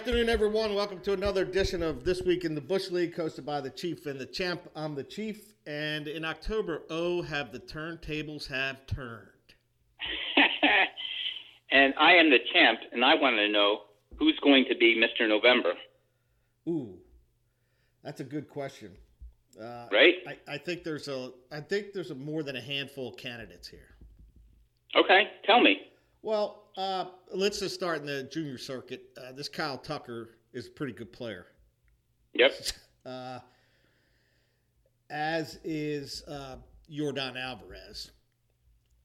[0.00, 0.74] Good afternoon, everyone.
[0.74, 4.06] Welcome to another edition of This Week in the Bush League, hosted by the Chief
[4.06, 4.62] and the Champ.
[4.74, 9.28] I'm the Chief, and in October, oh, have the turntables have turned.
[11.70, 13.82] and I am the champ, and I want to know
[14.18, 15.28] who's going to be Mr.
[15.28, 15.74] November.
[16.66, 16.96] Ooh,
[18.02, 18.92] that's a good question.
[19.62, 20.14] Uh, right?
[20.26, 23.68] I, I think there's a I think there's a more than a handful of candidates
[23.68, 23.96] here.
[24.96, 25.76] Okay, tell me.
[26.22, 29.02] Well, uh, let's just start in the junior circuit.
[29.16, 31.46] Uh, this Kyle Tucker is a pretty good player.
[32.34, 32.52] Yep.
[33.06, 33.38] Uh,
[35.08, 36.56] as is uh,
[36.92, 38.10] Yordan Alvarez.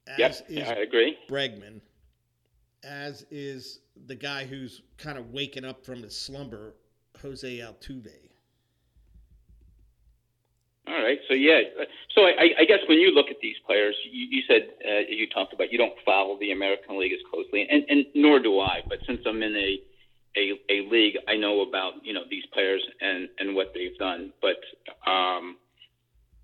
[0.05, 1.17] As yep, is I agree.
[1.29, 1.79] Bregman.
[2.83, 6.75] As is the guy who's kind of waking up from his slumber,
[7.21, 8.24] Jose Altuve.
[10.87, 11.19] All right.
[11.27, 11.61] So yeah.
[12.13, 15.27] So I, I guess when you look at these players, you, you said uh, you
[15.27, 18.81] talked about you don't follow the American League as closely, and, and nor do I.
[18.87, 19.79] But since I'm in a,
[20.37, 24.31] a a league, I know about you know these players and and what they've done.
[24.41, 24.61] But
[25.09, 25.57] um,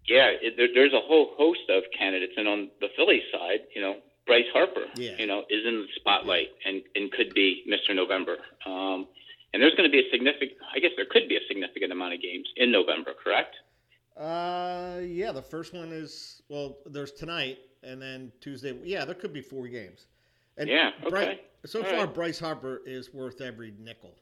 [0.07, 3.81] yeah, it, there, there's a whole host of candidates, and on the Phillies side, you
[3.81, 5.17] know, Bryce Harper, yeah.
[5.19, 7.95] you know, is in the spotlight and and could be Mr.
[7.95, 8.37] November.
[8.65, 9.07] Um,
[9.53, 12.13] and there's going to be a significant, I guess there could be a significant amount
[12.13, 13.55] of games in November, correct?
[14.21, 15.31] Uh, yeah.
[15.31, 16.77] The first one is well.
[16.85, 18.77] There's tonight, and then Tuesday.
[18.83, 20.07] Yeah, there could be four games.
[20.57, 20.91] And yeah.
[21.01, 21.09] Okay.
[21.09, 22.13] Bryce, so All far, right.
[22.13, 24.13] Bryce Harper is worth every nickel.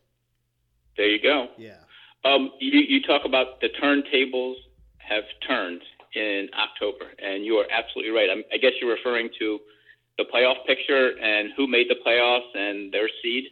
[0.95, 1.47] There you go.
[1.57, 1.77] Yeah.
[2.25, 4.55] Um, you, you talk about the turntables
[4.97, 5.81] have turned
[6.15, 8.29] in October, and you are absolutely right.
[8.31, 9.59] I'm, I guess you're referring to
[10.17, 13.45] the playoff picture and who made the playoffs and their seed.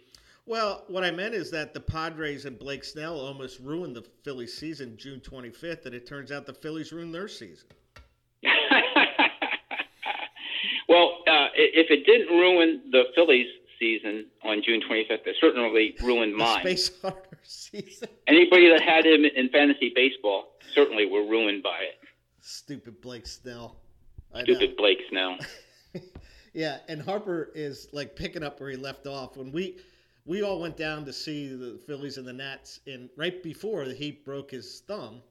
[0.47, 4.57] Well, what I meant is that the Padres and Blake Snell almost ruined the Phillies
[4.57, 7.67] season June 25th, and it turns out the Phillies ruined their season.
[10.87, 13.47] well, uh, if it didn't ruin the Phillies
[13.77, 16.61] season on June 25th, it certainly ruined mine.
[16.61, 18.07] Space Harper season.
[18.27, 21.99] Anybody that had him in fantasy baseball certainly were ruined by it.
[22.39, 23.75] Stupid Blake Snell.
[24.33, 24.75] I Stupid know.
[24.77, 25.37] Blake Snell.
[26.53, 29.75] yeah, and Harper is like picking up where he left off when we
[30.27, 33.93] we all went down to see the Phillies and the Nats in right before the
[33.93, 35.21] Heat broke his thumb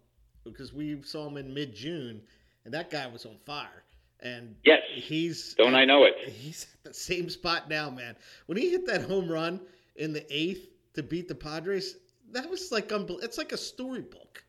[0.42, 2.22] because we saw him in mid June
[2.64, 3.84] and that guy was on fire.
[4.20, 6.14] And yes, he's don't I know it?
[6.30, 8.16] He's at the same spot now, man.
[8.46, 9.60] When he hit that home run
[9.96, 11.96] in the eighth to beat the Padres,
[12.32, 13.20] that was like unbelievable.
[13.20, 14.42] It's like a storybook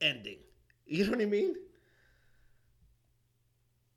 [0.00, 0.38] ending.
[0.86, 1.54] You know what I mean?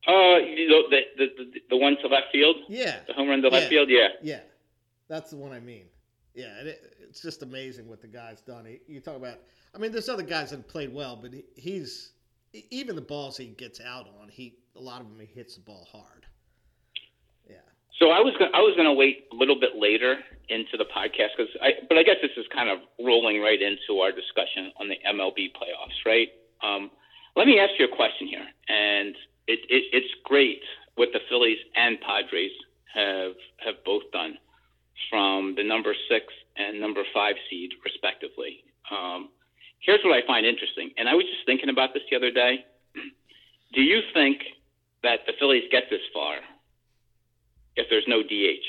[0.05, 2.57] Uh, you know, the, the the the one to left field.
[2.67, 2.97] Yeah.
[3.07, 3.89] The home run to left field.
[3.89, 4.07] Yeah.
[4.21, 4.39] Yeah.
[5.09, 5.85] That's the one I mean.
[6.35, 8.65] Yeah, it, it's just amazing what the guy's done.
[8.65, 9.39] He, you talk about,
[9.75, 12.11] I mean, there's other guys that have played well, but he, he's
[12.69, 14.29] even the balls he gets out on.
[14.29, 16.25] He a lot of them he hits the ball hard.
[17.49, 17.55] Yeah.
[17.99, 20.85] So I was gonna, I was going to wait a little bit later into the
[20.85, 24.71] podcast because I, but I guess this is kind of rolling right into our discussion
[24.79, 26.29] on the MLB playoffs, right?
[26.63, 26.91] Um,
[27.35, 29.15] let me ask you a question here, and
[29.47, 30.61] it, it, it's great
[30.95, 32.51] what the Phillies and Padres
[32.93, 33.33] have
[33.65, 34.37] have both done
[35.09, 36.25] from the number six
[36.57, 38.63] and number five seed, respectively.
[38.91, 39.29] Um,
[39.79, 42.65] here's what I find interesting, and I was just thinking about this the other day.
[43.73, 44.41] Do you think
[45.03, 46.37] that the Phillies get this far
[47.75, 48.65] if there's no DH?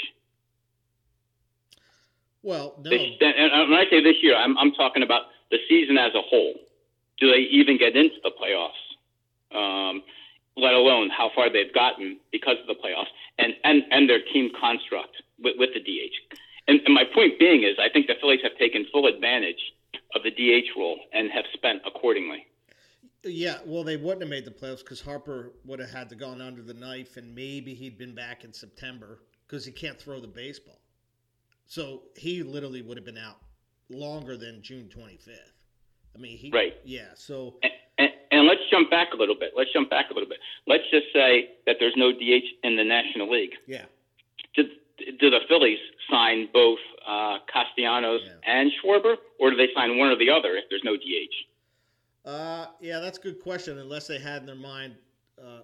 [2.43, 2.91] Well, no.
[2.91, 6.23] They, and when I say this year, I'm, I'm talking about the season as a
[6.23, 6.55] whole.
[7.19, 8.81] Do they even get into the playoffs?
[9.55, 10.03] Um,
[10.57, 14.51] let alone how far they've gotten because of the playoffs and, and, and their team
[14.61, 16.37] construct with, with the DH.
[16.69, 19.61] And, and my point being is, I think the Phillies have taken full advantage
[20.15, 22.47] of the DH role and have spent accordingly.
[23.23, 26.41] Yeah, well, they wouldn't have made the playoffs because Harper would have had to gone
[26.41, 30.27] under the knife, and maybe he'd been back in September because he can't throw the
[30.27, 30.81] baseball.
[31.67, 33.39] So he literally would have been out
[33.91, 35.37] longer than June 25th.
[36.15, 36.75] I mean, he right.
[36.85, 37.73] Yeah, so and,
[38.41, 39.53] and, let's jump back a little bit.
[39.57, 40.39] Let's jump back a little bit.
[40.67, 43.55] Let's just say that there's no DH in the National League.
[43.67, 43.85] Yeah
[45.19, 45.79] do the Phillies
[46.11, 48.33] sign both uh, Castellanos yeah.
[48.47, 52.29] and Schwarber, or do they sign one or the other if there's no DH?
[52.29, 53.79] Uh, yeah, that's a good question.
[53.79, 54.95] Unless they had in their mind,
[55.41, 55.61] uh,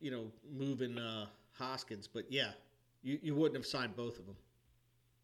[0.00, 2.50] you know, moving uh, Hoskins, but yeah,
[3.02, 4.36] you, you wouldn't have signed both of them.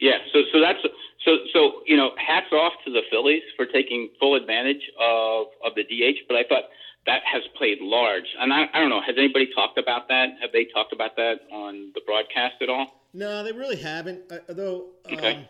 [0.00, 0.78] Yeah, so so that's
[1.24, 5.74] so so you know, hats off to the Phillies for taking full advantage of of
[5.74, 6.26] the DH.
[6.28, 6.64] But I thought
[7.06, 9.00] that has played large, and I, I don't know.
[9.00, 10.28] Has anybody talked about that?
[10.40, 13.04] Have they talked about that on the broadcast at all?
[13.14, 14.30] No, they really haven't.
[14.30, 15.36] Uh, though, okay.
[15.36, 15.44] um,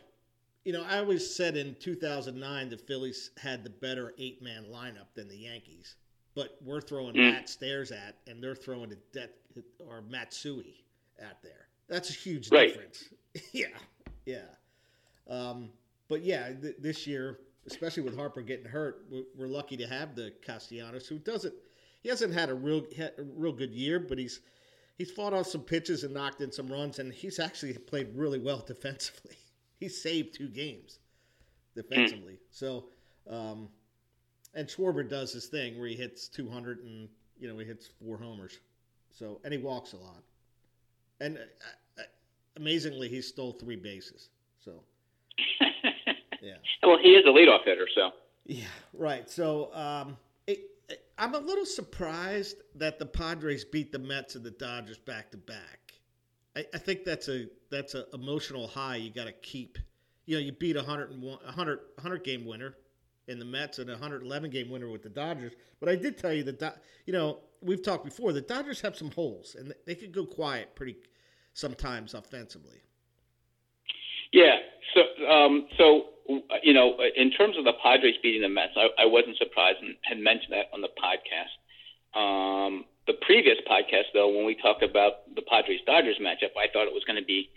[0.65, 5.15] you know, I always said in 2009 the Phillies had the better eight man lineup
[5.15, 5.97] than the Yankees,
[6.35, 7.33] but we're throwing mm.
[7.33, 10.85] Matt Stairs at, and they're throwing a De- or Matsui
[11.19, 11.67] at there.
[11.89, 12.69] That's a huge right.
[12.69, 13.05] difference.
[13.53, 13.67] yeah,
[14.27, 14.43] yeah.
[15.29, 15.71] Um,
[16.09, 20.15] but yeah, th- this year, especially with Harper getting hurt, we're, we're lucky to have
[20.15, 21.55] the Castellanos, who doesn't.
[22.03, 24.41] He hasn't had a real a real good year, but he's
[24.97, 28.39] he's fought off some pitches and knocked in some runs, and he's actually played really
[28.39, 29.37] well defensively.
[29.79, 30.99] he saved two games
[31.75, 32.35] defensively.
[32.35, 32.39] Mm.
[32.51, 32.85] So,
[33.29, 33.69] um,
[34.55, 37.09] and Schwarber does his thing where he hits 200 and
[37.39, 38.59] you know he hits four homers.
[39.11, 40.23] So and he walks a lot,
[41.21, 42.05] and uh, uh
[42.57, 44.31] amazingly he stole three bases.
[44.65, 44.83] So
[46.41, 46.55] yeah.
[46.83, 48.13] Well, he is a leadoff hitter, so.
[48.47, 48.65] Yeah,
[48.95, 49.29] right.
[49.29, 54.45] So um, it, it, I'm a little surprised that the Padres beat the Mets and
[54.45, 55.89] the Dodgers back to back.
[56.57, 59.79] I, think that's a that's an emotional high you got to keep.
[60.27, 62.75] You know, you beat a 101, 100, 100 game winner
[63.29, 65.53] in the Mets and a 111 game winner with the Dodgers.
[65.81, 69.11] But I did tell you that, you know, we've talked before, the Dodgers have some
[69.11, 70.97] holes and they could go quiet pretty
[71.53, 72.83] sometimes offensively.
[74.33, 74.57] Yeah.
[74.95, 76.07] So, um, so
[76.63, 79.97] you know, in terms of the Padres beating the Mets, I, I wasn't surprised and
[80.03, 81.57] had mentioned that on the podcast.
[82.13, 86.87] Um, the previous podcast, though, when we talked about the Padres Dodgers matchup, I thought
[86.87, 87.51] it was going to be.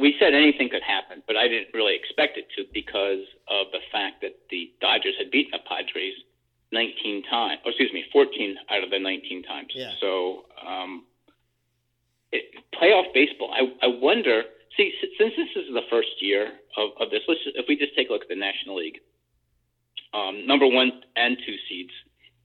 [0.00, 3.80] We said anything could happen, but I didn't really expect it to because of the
[3.92, 6.14] fact that the Dodgers had beaten the Padres
[6.72, 9.68] 19 times, or excuse me, 14 out of the 19 times.
[9.74, 9.90] Yeah.
[10.00, 11.04] So, um,
[12.32, 13.52] it, playoff baseball.
[13.52, 14.44] I, I wonder
[14.76, 17.94] See, since this is the first year of, of this, let's just, if we just
[17.96, 18.98] take a look at the National League,
[20.12, 21.90] um, number one and two seeds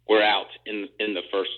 [0.07, 1.51] were out in in the first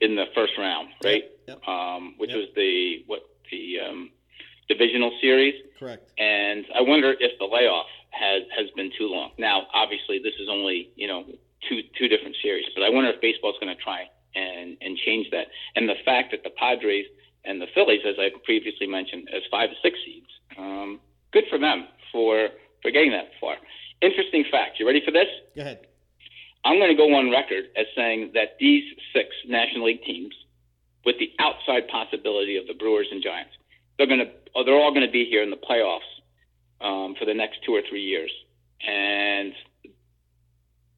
[0.00, 1.24] in the first round, right?
[1.48, 1.68] Yep.
[1.68, 2.38] Um, which yep.
[2.38, 4.10] was the what the um,
[4.68, 5.54] divisional series.
[5.78, 6.10] Correct.
[6.18, 9.30] And I wonder if the layoff has has been too long.
[9.38, 11.24] Now, obviously, this is only you know
[11.68, 15.28] two two different series, but I wonder if baseball's going to try and and change
[15.32, 15.48] that.
[15.74, 17.06] And the fact that the Padres
[17.44, 20.28] and the Phillies, as I previously mentioned, as five to six seeds.
[20.58, 21.00] Um,
[21.32, 22.48] good for them for
[22.82, 23.56] for getting that far.
[24.02, 24.78] Interesting fact.
[24.78, 25.28] You ready for this?
[25.54, 25.86] Go ahead.
[26.64, 28.84] I'm going to go on record as saying that these
[29.14, 30.34] six National League teams,
[31.04, 33.52] with the outside possibility of the Brewers and Giants,
[33.96, 34.30] they're going to
[34.64, 36.08] they're all going to be here in the playoffs
[36.80, 38.30] um, for the next two or three years.
[38.86, 39.52] And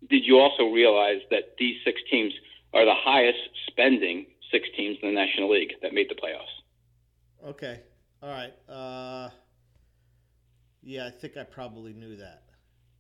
[0.08, 2.32] did you also realize that these six teams
[2.74, 7.48] are the highest spending six teams in the National League that made the playoffs.
[7.50, 7.80] Okay.
[8.22, 8.52] All right.
[8.68, 9.30] Uh,
[10.82, 12.42] yeah, I think I probably knew that.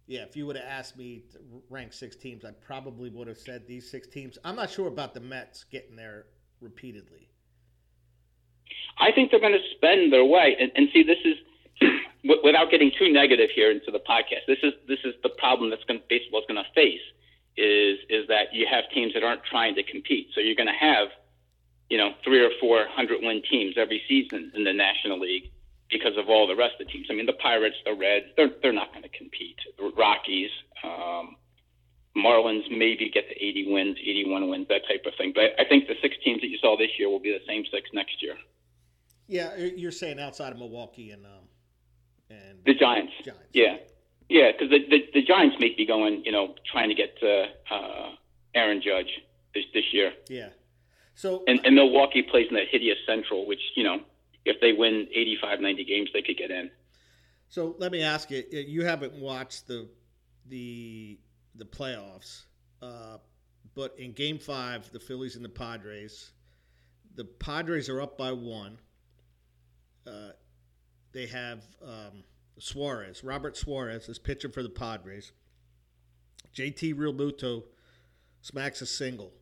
[0.06, 1.38] Yeah, if you would have asked me to
[1.70, 4.36] rank six teams, I probably would have said these six teams.
[4.44, 6.26] I'm not sure about the Mets getting there
[6.60, 7.28] repeatedly.
[8.98, 11.36] I think they're going to spend their way, and, and see, this is
[12.44, 14.46] without getting too negative here into the podcast.
[14.46, 17.02] This is this is the problem that's going baseball's going to face
[17.56, 20.28] is is that you have teams that aren't trying to compete.
[20.34, 21.08] So you're going to have
[21.90, 25.50] you know, three or four hundred win teams every season in the National League
[25.90, 27.06] because of all the rest of the teams.
[27.10, 29.58] I mean, the Pirates, the Reds, they're they're not going to compete.
[29.76, 30.50] The Rockies,
[30.82, 31.36] um,
[32.16, 35.32] Marlins maybe get to 80 wins, 81 wins, that type of thing.
[35.34, 37.64] But I think the six teams that you saw this year will be the same
[37.72, 38.36] six next year.
[39.28, 41.48] Yeah, you're saying outside of Milwaukee and um,
[42.30, 43.12] and the Giants.
[43.24, 43.42] Giants.
[43.52, 43.76] Yeah,
[44.28, 47.74] yeah, because the, the the Giants may be going, you know, trying to get uh,
[47.74, 48.10] uh,
[48.54, 49.08] Aaron Judge
[49.54, 50.12] this this year.
[50.28, 50.48] Yeah.
[51.14, 54.00] So and, and Milwaukee plays in that hideous Central, which you know,
[54.44, 56.70] if they win 85, 90 games, they could get in.
[57.48, 59.88] So let me ask you: You haven't watched the
[60.48, 61.18] the
[61.54, 62.44] the playoffs,
[62.80, 63.18] uh,
[63.74, 66.32] but in Game Five, the Phillies and the Padres,
[67.14, 68.78] the Padres are up by one.
[70.06, 70.30] Uh,
[71.12, 72.24] they have um,
[72.58, 75.32] Suarez, Robert Suarez, is pitching for the Padres.
[76.56, 77.64] JT Realmuto
[78.40, 79.32] smacks a single.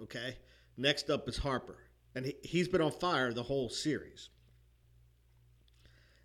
[0.00, 0.36] Okay,
[0.76, 1.78] Next up is Harper.
[2.14, 4.30] And he, he's been on fire the whole series.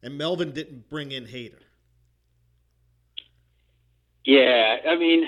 [0.03, 1.59] And Melvin didn't bring in Hader.
[4.23, 5.25] Yeah, I mean,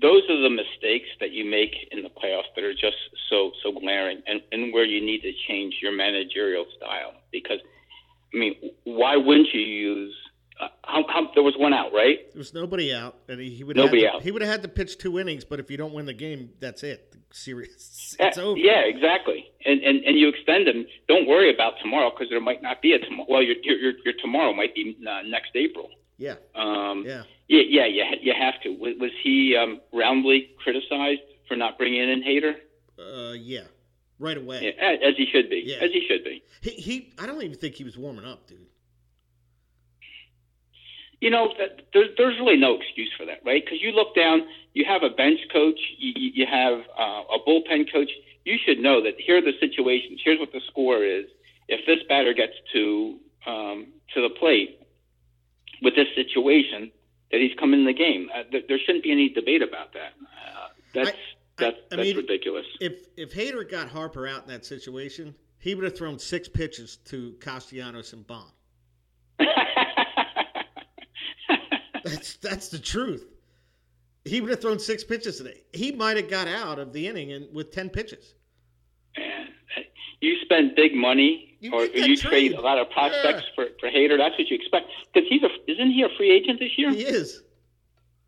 [0.00, 2.96] those are the mistakes that you make in the playoffs that are just
[3.28, 7.14] so so glaring, and, and where you need to change your managerial style.
[7.32, 7.58] Because,
[8.32, 10.14] I mean, why wouldn't you use
[10.60, 12.32] uh, how, how, there was one out, right?
[12.32, 14.22] There was nobody out, and he, he would nobody have to, out.
[14.22, 16.50] He would have had to pitch two innings, but if you don't win the game,
[16.60, 17.09] that's it.
[17.32, 18.58] Series, it's over.
[18.58, 19.46] Yeah, exactly.
[19.64, 20.86] And and and you extend them.
[21.08, 23.26] Don't worry about tomorrow because there might not be a tomorrow.
[23.28, 25.90] Well, your your your tomorrow might be uh, next April.
[26.18, 26.34] Yeah.
[26.54, 27.22] Um, yeah.
[27.48, 27.62] Yeah.
[27.68, 27.86] Yeah.
[27.86, 28.70] You you have to.
[28.70, 32.54] Was, was he um, roundly criticized for not bringing in Hader?
[32.98, 33.64] Uh, yeah.
[34.18, 34.74] Right away.
[34.76, 35.62] Yeah, as he should be.
[35.64, 35.76] Yeah.
[35.76, 36.42] As he should be.
[36.60, 38.69] He, he I don't even think he was warming up, dude
[41.20, 41.52] you know,
[41.92, 43.62] there's, there's really no excuse for that, right?
[43.64, 47.92] Because you look down, you have a bench coach, you, you have uh, a bullpen
[47.92, 48.10] coach.
[48.44, 50.20] You should know that here are the situations.
[50.24, 51.26] Here's what the score is.
[51.68, 54.80] If this batter gets to um, to the plate
[55.82, 56.90] with this situation,
[57.30, 58.28] that he's come in the game.
[58.34, 60.12] Uh, th- there shouldn't be any debate about that.
[60.22, 61.14] Uh, that's I-
[61.58, 62.64] that's I that's mean- ridiculous.
[62.80, 66.96] If if Hader got Harper out in that situation, he would have thrown six pitches
[67.06, 68.50] to Castellanos and Bohm.
[72.10, 73.26] That's that's the truth.
[74.24, 75.62] He would have thrown six pitches today.
[75.72, 78.34] He might have got out of the inning and with ten pitches.
[79.16, 79.48] Man,
[80.20, 82.30] you spend big money, You or that you trade.
[82.30, 83.54] trade a lot of prospects Yeah.
[83.54, 84.18] for for Hader.
[84.18, 86.90] That's what you expect because he's a isn't he a free agent this year?
[86.90, 87.42] He is.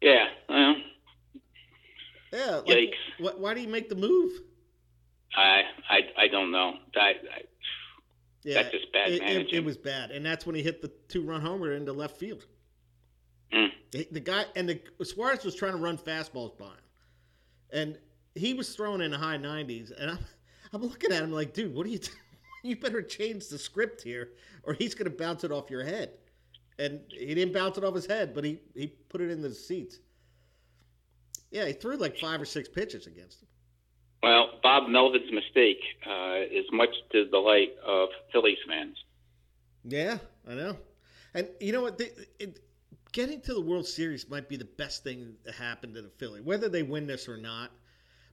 [0.01, 0.27] Yeah.
[0.49, 0.77] Well,
[2.33, 2.57] Yeah.
[2.67, 2.95] Like, Yikes.
[3.35, 4.33] wh- why do you make the move?
[5.37, 6.75] I I I don't know.
[6.97, 7.43] I, I,
[8.45, 10.91] Yeah, That's just bad it, it, it was bad, and that's when he hit the
[11.09, 12.47] two-run homer into left field.
[13.53, 13.71] Mm.
[13.91, 16.73] The, the guy and the Suarez was trying to run fastballs by him,
[17.73, 17.99] and
[18.35, 19.93] he was throwing in the high 90s.
[19.99, 20.19] And I'm,
[20.73, 21.99] I'm looking at him like, dude, what are you?
[21.99, 22.17] doing?
[22.63, 24.31] you better change the script here,
[24.63, 26.11] or he's going to bounce it off your head.
[26.79, 29.53] And he didn't bounce it off his head, but he he put it in the
[29.53, 29.99] seats.
[31.51, 33.49] Yeah, he threw like five or six pitches against him.
[34.23, 38.97] well, Bob Melvin's mistake uh, is much to the delight of Phillies fans.
[39.85, 40.19] Yeah,
[40.49, 40.77] I know.
[41.35, 41.99] And you know what?
[41.99, 42.61] They, it,
[43.13, 46.41] getting to the World Series might be the best thing that happened to the Philly,
[46.41, 47.71] whether they win this or not,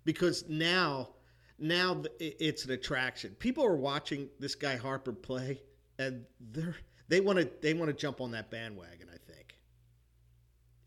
[0.05, 1.09] because now,
[1.57, 3.35] now it's an attraction.
[3.39, 5.61] People are watching this guy Harper play,
[5.97, 6.75] and they're
[7.09, 9.07] they want to they want to jump on that bandwagon.
[9.13, 9.55] I think.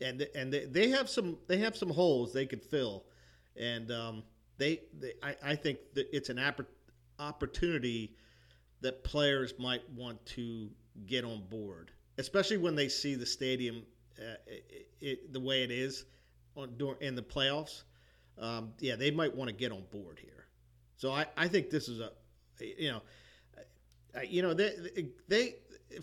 [0.01, 3.05] And and they, they have some they have some holes they could fill,
[3.55, 4.23] and um,
[4.57, 6.65] they, they I, I think that it's an oppor-
[7.19, 8.15] opportunity
[8.81, 10.69] that players might want to
[11.05, 13.83] get on board, especially when they see the stadium
[14.19, 16.05] uh, it, it, the way it is
[16.55, 17.83] on dur- in the playoffs.
[18.37, 20.45] Um, yeah, they might want to get on board here.
[20.97, 22.11] So I, I think this is a,
[22.59, 23.01] you know,
[24.27, 25.55] you know they they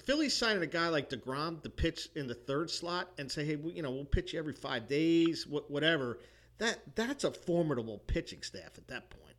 [0.04, 3.56] Philly's signing a guy like Degrom to pitch in the third slot and say, hey,
[3.56, 6.18] we, you know, we'll pitch you every five days, wh- whatever.
[6.58, 9.36] That that's a formidable pitching staff at that point.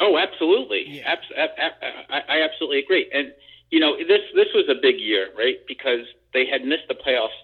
[0.00, 0.84] Oh, absolutely.
[0.88, 1.12] Yeah.
[1.12, 1.72] Abs- ab- ab-
[2.08, 3.10] I, I absolutely agree.
[3.12, 3.32] And
[3.72, 5.56] you know, this this was a big year, right?
[5.66, 7.40] Because they had missed the playoffs,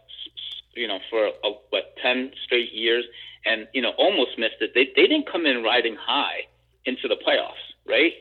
[0.75, 3.05] you know, for a, what ten straight years,
[3.47, 4.73] and you know, almost missed it.
[4.75, 6.41] They they didn't come in riding high
[6.85, 8.13] into the playoffs, right?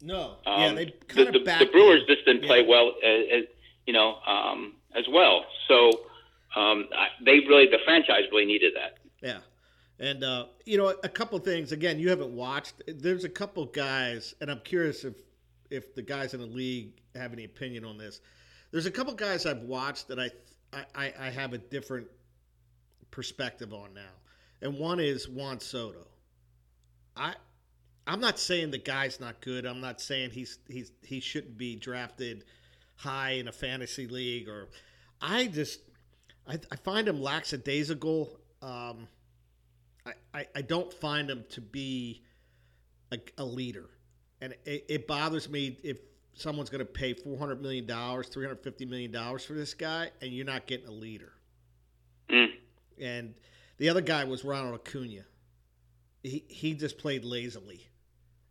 [0.00, 2.68] No, Um, yeah, they the, kind the, of the Brewers just didn't play Yeah.
[2.68, 3.44] well, uh, as,
[3.86, 5.44] you know, um, as well.
[5.66, 5.90] So
[6.54, 6.88] um,
[7.24, 8.98] they really, the franchise really needed that.
[9.20, 9.40] Yeah.
[9.98, 11.72] And uh, you know, a couple things.
[11.72, 12.74] Again, you haven't watched.
[12.86, 15.14] There's a couple guys, and I'm curious if
[15.70, 18.20] if the guys in the league have any opinion on this.
[18.70, 20.30] There's a couple guys I've watched that I
[20.94, 22.06] I, I have a different
[23.10, 24.14] perspective on now,
[24.60, 26.06] and one is Juan Soto.
[27.16, 27.34] I
[28.06, 29.66] I'm not saying the guy's not good.
[29.66, 32.44] I'm not saying he's he's he shouldn't be drafted
[32.96, 34.68] high in a fantasy league or
[35.20, 35.80] I just
[36.46, 38.30] I, I find him lackadaisical.
[38.62, 39.08] Um,
[40.06, 42.22] I, I, I don't find him to be
[43.12, 43.90] a, a leader,
[44.40, 45.98] and it, it bothers me if
[46.34, 49.74] someone's going to pay four hundred million dollars, three hundred fifty million dollars for this
[49.74, 51.32] guy, and you're not getting a leader.
[52.30, 52.48] Mm.
[53.00, 53.34] And
[53.78, 55.22] the other guy was Ronald Acuna.
[56.22, 57.86] He he just played lazily.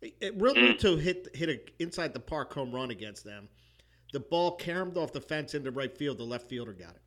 [0.01, 0.79] It, really Mm.
[0.79, 3.49] to hit hit a inside the park home run against them.
[4.13, 6.17] The ball caromed off the fence into right field.
[6.17, 7.01] The left fielder got it.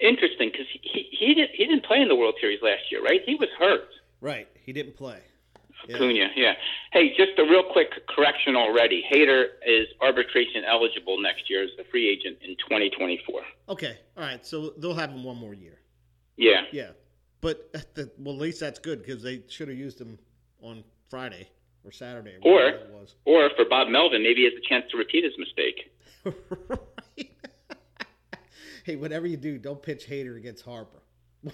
[0.00, 3.20] Interesting, because he, he didn't he didn't play in the World Series last year, right?
[3.24, 3.88] He was hurt.
[4.20, 4.48] Right.
[4.64, 5.20] He didn't play.
[5.88, 6.28] Yeah.
[6.34, 6.52] Yeah.
[6.92, 9.04] Hey, just a real quick correction already.
[9.12, 13.40] Hader is arbitration eligible next year as a free agent in 2024.
[13.68, 13.98] Okay.
[14.16, 14.44] All right.
[14.46, 15.80] So they'll have him one more year.
[16.36, 16.62] Yeah.
[16.72, 16.90] Yeah.
[17.40, 20.18] But at the, well, at least that's good because they should have used him
[20.62, 21.48] on Friday
[21.84, 22.36] or Saturday.
[22.42, 23.14] Or- whatever it was.
[23.24, 25.92] Or for Bob Melvin, maybe he has a chance to repeat his mistake.
[26.68, 27.30] right.
[28.84, 31.02] hey, whatever you do, don't pitch Hader against Harper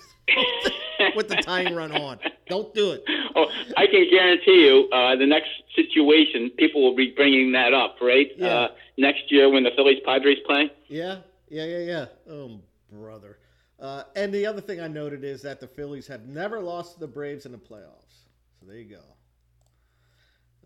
[1.16, 2.18] with the tying run on.
[2.48, 3.04] Don't do it.
[3.36, 7.96] oh, I can guarantee you, uh, the next situation, people will be bringing that up,
[8.00, 8.30] right?
[8.36, 8.46] Yeah.
[8.48, 10.70] Uh, next year when the Phillies Padres play.
[10.88, 11.18] Yeah.
[11.48, 11.64] Yeah.
[11.64, 11.78] Yeah.
[11.78, 12.06] Yeah.
[12.32, 12.60] Oh,
[12.92, 13.38] brother.
[13.78, 17.00] Uh, and the other thing I noted is that the Phillies have never lost to
[17.00, 18.26] the Braves in the playoffs.
[18.60, 19.00] So there you go.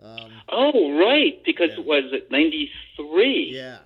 [0.03, 1.81] Um, Oh, right, because Yeah.
[1.81, 3.79] it was it '93, yeah.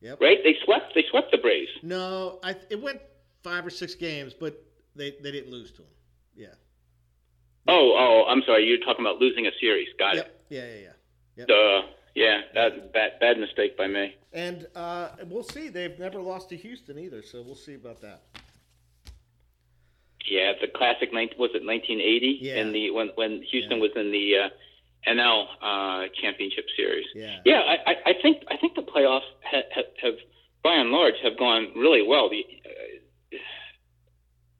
[0.00, 0.20] Yep.
[0.20, 0.38] right?
[0.42, 0.94] They swept.
[0.94, 1.70] They swept the Braves.
[1.82, 3.00] No, I it went
[3.42, 4.62] five or six games, but
[4.96, 5.88] they, they didn't lose to him.
[7.68, 8.66] Oh, oh, I'm sorry.
[8.66, 9.88] You're talking about losing a series.
[9.98, 10.40] Got Yep.
[10.48, 10.88] Yeah, yeah, yeah.
[11.36, 11.44] it.
[11.46, 11.82] Duh.
[12.14, 14.16] Yeah, that bad bad mistake by me.
[14.32, 15.68] And uh, we'll see.
[15.68, 18.22] They've never lost to Houston either, so we'll see about that.
[20.28, 22.56] Yeah, the classic was it 1980 Yeah.
[22.60, 23.82] in the when when Houston Yeah.
[23.82, 24.48] was in the uh,
[25.10, 27.06] NL uh, championship series.
[27.14, 27.38] Yeah.
[27.44, 30.14] Yeah, I, I, I think I think the playoffs ha, ha, have
[30.64, 32.28] by and large large have gone really well.
[32.28, 33.36] The, uh,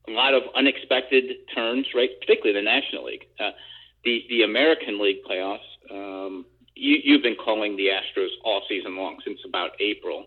[0.09, 2.11] a lot of unexpected turns, right?
[2.21, 3.51] Particularly the National League, uh,
[4.05, 5.59] the the American League playoffs.
[5.91, 10.27] Um, you, you've been calling the Astros all season long since about April,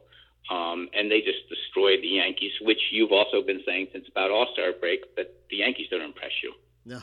[0.51, 4.47] um, and they just destroyed the Yankees, which you've also been saying since about All
[4.53, 6.53] Star break that the Yankees don't impress you.
[6.85, 6.99] No,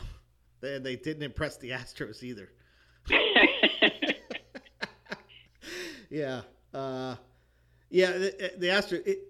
[0.60, 2.50] they, they didn't impress the Astros either.
[6.10, 7.16] yeah, uh,
[7.88, 8.12] yeah.
[8.12, 9.06] The, the Astros.
[9.06, 9.29] It,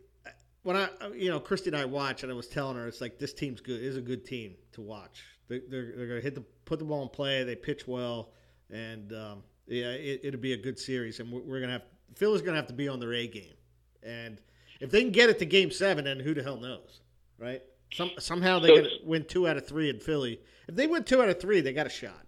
[0.70, 3.18] when I, you know, Christy and I watch, and I was telling her, it's like
[3.18, 3.82] this team's good.
[3.82, 5.24] Is a good team to watch.
[5.48, 7.42] They, they're they're gonna hit the put the ball in play.
[7.42, 8.30] They pitch well,
[8.70, 11.18] and um, yeah, it, will be a good series.
[11.18, 11.82] And we're, we're gonna have
[12.14, 13.56] Philly's gonna have to be on their A game,
[14.04, 14.40] and
[14.78, 17.00] if they can get it to Game Seven, then who the hell knows,
[17.36, 17.62] right?
[17.92, 20.40] Some, somehow they're so, win two out of three in Philly.
[20.68, 22.26] If they win two out of three, they got a shot.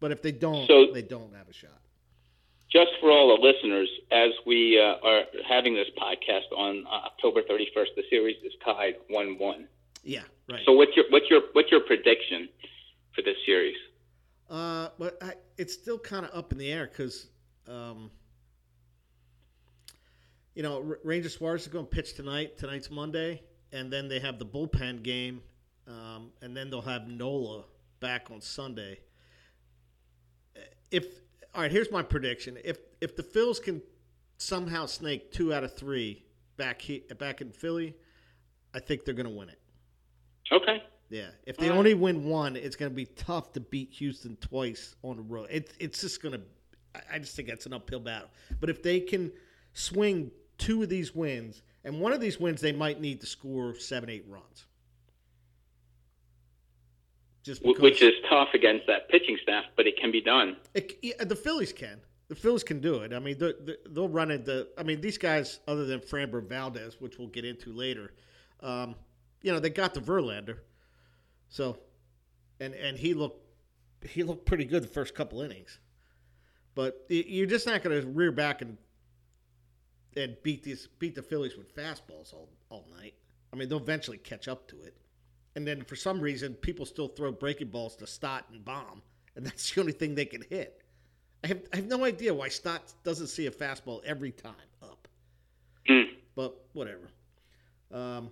[0.00, 1.83] But if they don't, so, they don't have a shot
[2.74, 7.42] just for all the listeners, as we uh, are having this podcast on uh, October
[7.42, 9.68] 31st, the series is tied one-one.
[10.02, 10.60] Yeah, right.
[10.66, 12.48] So what's your what's your what's your prediction
[13.14, 13.76] for this series?
[14.50, 17.28] Uh, but I, it's still kind of up in the air because,
[17.66, 18.10] um,
[20.54, 22.58] you know, Ranger Suarez is going to pitch tonight.
[22.58, 25.40] Tonight's Monday, and then they have the bullpen game,
[25.86, 27.64] um, and then they'll have Nola
[28.00, 28.98] back on Sunday.
[30.90, 31.06] If
[31.54, 32.58] all right, here's my prediction.
[32.64, 33.80] If if the Phils can
[34.38, 36.24] somehow snake two out of three
[36.56, 37.94] back he, back in Philly,
[38.74, 39.60] I think they're going to win it.
[40.52, 40.82] Okay.
[41.10, 41.28] Yeah.
[41.46, 42.02] If they All only right.
[42.02, 45.48] win one, it's going to be tough to beat Houston twice on the road.
[45.50, 46.40] It, it's just going to.
[47.12, 48.28] I just think that's an uphill battle.
[48.60, 49.32] But if they can
[49.72, 53.74] swing two of these wins, and one of these wins, they might need to score
[53.74, 54.66] seven, eight runs.
[57.44, 60.56] Just because, which is tough against that pitching staff, but it can be done.
[60.72, 62.00] It, yeah, the Phillies can.
[62.28, 63.12] The Phillies can do it.
[63.12, 63.38] I mean,
[63.90, 64.66] they'll run into.
[64.78, 68.14] I mean, these guys, other than Framber Valdez, which we'll get into later,
[68.60, 68.94] um,
[69.42, 70.56] you know, they got the Verlander,
[71.50, 71.78] so,
[72.60, 73.44] and and he looked
[74.08, 75.78] he looked pretty good the first couple innings,
[76.74, 78.78] but you're just not going to rear back and
[80.16, 83.12] and beat these beat the Phillies with fastballs all all night.
[83.52, 84.96] I mean, they'll eventually catch up to it
[85.56, 89.02] and then for some reason people still throw breaking balls to Stott and Bohm,
[89.36, 90.80] and that's the only thing they can hit.
[91.42, 95.08] I have I have no idea why Stott doesn't see a fastball every time up.
[95.88, 96.06] Mm.
[96.34, 97.08] But whatever.
[97.92, 98.30] Um,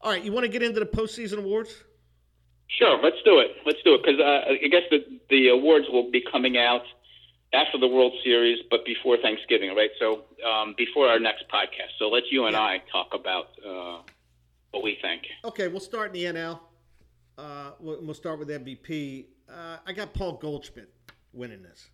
[0.00, 1.74] all right, you want to get into the postseason awards?
[2.68, 3.50] Sure, let's do it.
[3.66, 6.82] Let's do it because uh, I guess the the awards will be coming out
[7.52, 9.90] after the World Series, but before Thanksgiving, right?
[9.98, 11.98] So um, before our next podcast.
[11.98, 12.60] So let you and yeah.
[12.60, 13.98] I talk about uh,
[14.72, 15.22] what we think.
[15.44, 16.58] Okay, we'll start in the NL.
[17.38, 19.26] Uh, we'll, we'll, start with MVP.
[19.48, 20.90] Uh, I got Paul Goldschmidt
[21.32, 21.88] winning this.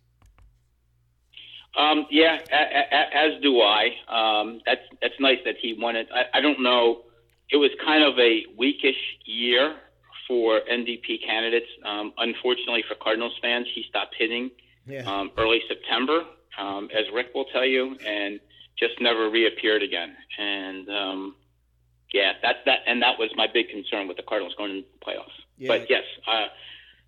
[1.77, 3.89] Um, yeah, a, a, as do I.
[4.09, 6.07] Um, that's that's nice that he won it.
[6.13, 7.03] I, I don't know.
[7.51, 9.75] It was kind of a weakish year
[10.27, 11.67] for MVP candidates.
[11.85, 14.51] Um, unfortunately for Cardinals fans, he stopped hitting
[14.85, 15.01] yeah.
[15.09, 16.23] um, early September,
[16.59, 18.39] um, as Rick will tell you, and
[18.77, 20.15] just never reappeared again.
[20.37, 21.35] And um,
[22.13, 25.05] yeah, that's that, and that was my big concern with the Cardinals going into the
[25.05, 25.35] playoffs.
[25.57, 25.67] Yeah.
[25.67, 26.47] But yes, uh,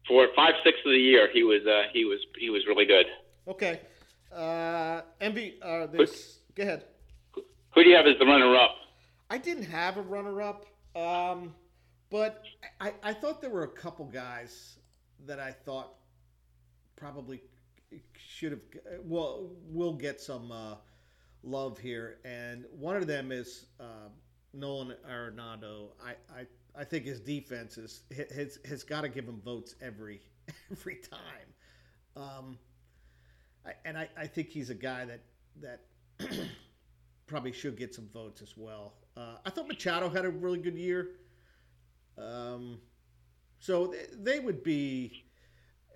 [0.07, 3.05] for five six of the year, he was uh, he was he was really good.
[3.47, 3.81] Okay,
[4.33, 6.39] uh, MV, uh, this.
[6.55, 6.85] Go ahead.
[7.73, 8.75] Who do you have as the runner up?
[9.29, 11.55] I didn't have a runner up, um,
[12.09, 12.43] but
[12.81, 14.75] I, I thought there were a couple guys
[15.25, 15.93] that I thought
[16.95, 17.41] probably
[18.17, 18.61] should have
[19.03, 20.75] well will get some uh,
[21.43, 24.09] love here, and one of them is uh,
[24.53, 28.03] Nolan Arenado, I, I, I think his defense is
[28.35, 30.21] has has got to give him votes every
[30.71, 31.47] every time.
[32.15, 32.57] Um,
[33.65, 35.21] I, and I, I think he's a guy that
[35.61, 35.81] that
[37.27, 38.93] probably should get some votes as well.
[39.15, 41.11] Uh, I thought Machado had a really good year.
[42.17, 42.79] Um,
[43.59, 45.23] so they, they would be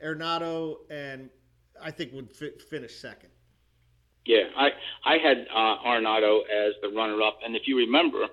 [0.04, 1.30] Arenado and
[1.82, 3.30] I think would fi- finish second.
[4.26, 4.70] Yeah, I
[5.04, 8.28] I had uh, as the runner-up, and if you remember,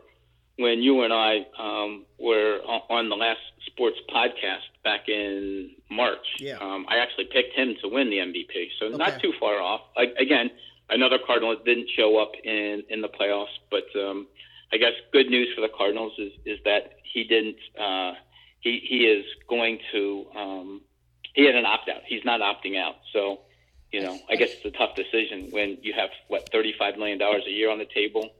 [0.56, 2.60] when you and I um, were
[2.90, 6.26] on the last sports podcast back in March.
[6.38, 6.58] Yeah.
[6.60, 8.96] Um, I actually picked him to win the MVP, so okay.
[8.96, 9.80] not too far off.
[9.96, 10.50] I, again,
[10.90, 14.26] another Cardinal didn't show up in in the playoffs, but um,
[14.72, 17.56] I guess good news for the Cardinals is is that he didn't.
[17.78, 18.12] Uh,
[18.60, 20.26] he he is going to.
[20.36, 20.80] Um,
[21.34, 22.02] he had an opt out.
[22.06, 23.40] He's not opting out, so.
[23.90, 27.42] You know, I guess it's a tough decision when you have what thirty-five million dollars
[27.46, 28.30] a year on the table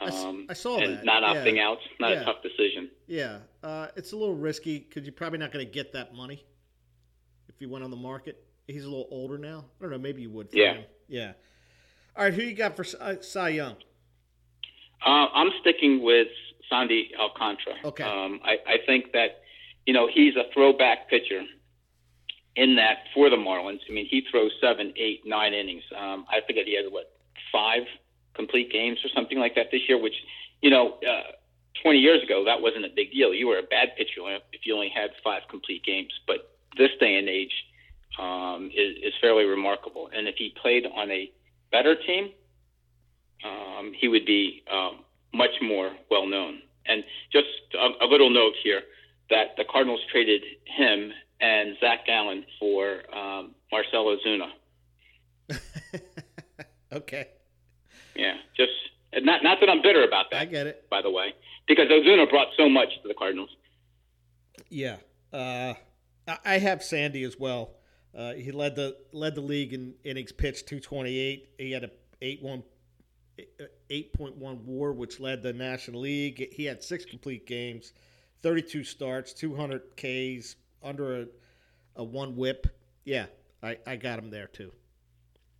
[0.00, 1.04] um, I, I, saw and that.
[1.04, 1.68] Not opting yeah.
[1.68, 2.20] out, not yeah.
[2.20, 2.90] a tough decision.
[3.06, 6.44] Yeah, uh, it's a little risky because you're probably not going to get that money
[7.48, 8.42] if you went on the market.
[8.66, 9.64] He's a little older now.
[9.78, 9.98] I don't know.
[9.98, 10.48] Maybe you would.
[10.52, 10.74] yeah.
[10.74, 10.84] Him.
[11.08, 11.32] Yeah.
[12.16, 12.32] All right.
[12.32, 13.76] Who you got for uh, Cy Young?
[15.04, 16.28] Uh, I'm sticking with
[16.68, 17.74] Sandy Alcantara.
[17.84, 18.04] Okay.
[18.04, 19.42] Um, I, I think that,
[19.86, 21.42] you know, he's a throwback pitcher
[22.56, 23.80] in that for the Marlins.
[23.88, 25.82] I mean, he throws seven, eight, nine innings.
[25.96, 27.12] Um, I forget he has what
[27.52, 27.82] five
[28.34, 30.14] complete games or something like that this year, which,
[30.62, 31.32] you know, uh,
[31.82, 33.32] 20 years ago that wasn't a big deal.
[33.32, 34.20] You were a bad pitcher
[34.52, 36.12] if you only had five complete games.
[36.26, 37.52] But this day and age
[38.18, 40.10] um, is, is fairly remarkable.
[40.14, 41.30] And if he played on a
[41.72, 42.30] better team,
[43.44, 46.60] um, he would be um, much more well known.
[46.86, 48.82] And just a, a little note here
[49.30, 54.50] that the Cardinals traded him and Zach Gallen for um, Marcell Ozuna.
[56.92, 57.28] okay.
[58.14, 58.72] Yeah, just
[59.24, 60.40] not not that I'm bitter about that.
[60.40, 60.88] I get it.
[60.90, 61.34] By the way,
[61.66, 63.50] because Ozuna brought so much to the Cardinals.
[64.68, 64.96] Yeah,
[65.32, 65.74] uh,
[66.44, 67.74] I have Sandy as well.
[68.16, 71.48] Uh, he led the led the league in innings pitched, 228.
[71.58, 71.90] He had a
[72.22, 72.62] 8-1
[73.90, 76.52] 8.1 WAR, which led the National League.
[76.52, 77.92] He had six complete games,
[78.42, 81.26] 32 starts, 200 Ks, under a,
[81.96, 82.66] a one WHIP.
[83.04, 83.26] Yeah,
[83.62, 84.72] I, I got him there too.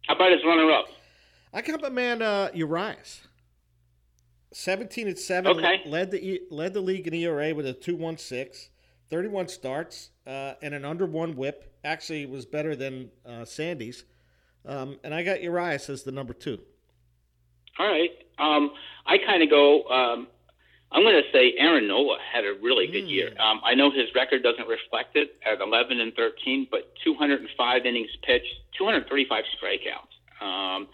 [0.07, 0.87] How about his runner-up?
[1.53, 3.23] I got my man uh, Urias.
[4.53, 5.83] 17 and 7 okay.
[5.87, 8.69] led the led the league in ERA with a 2.16
[9.09, 14.05] 31 starts uh, and an under one whip actually was better than uh, Sandy's
[14.67, 16.59] um, and I got Urias as the number 2
[17.79, 18.73] all right um,
[19.07, 20.27] I kind of go um,
[20.91, 23.11] I'm going to say Aaron Nola had a really good mm.
[23.11, 27.87] year um, I know his record doesn't reflect it at 11 and 13 but 205
[27.87, 30.89] innings pitched 235 strikeouts um,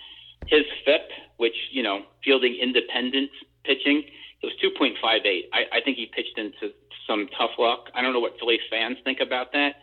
[0.49, 3.31] his FIP, which you know, fielding independent
[3.65, 4.05] pitching,
[4.43, 5.49] it was 2.58.
[5.53, 6.75] I, I think he pitched into
[7.07, 7.89] some tough luck.
[7.95, 9.77] I don't know what Philly fans think about that.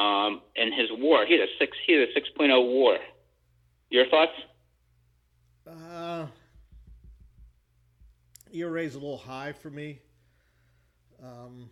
[0.00, 2.98] Um, and his WAR, he had a six, he had a 6.0 WAR.
[3.90, 4.32] Your thoughts?
[5.66, 6.26] Uh,
[8.52, 10.00] ERA's a little high for me.
[11.22, 11.70] Um,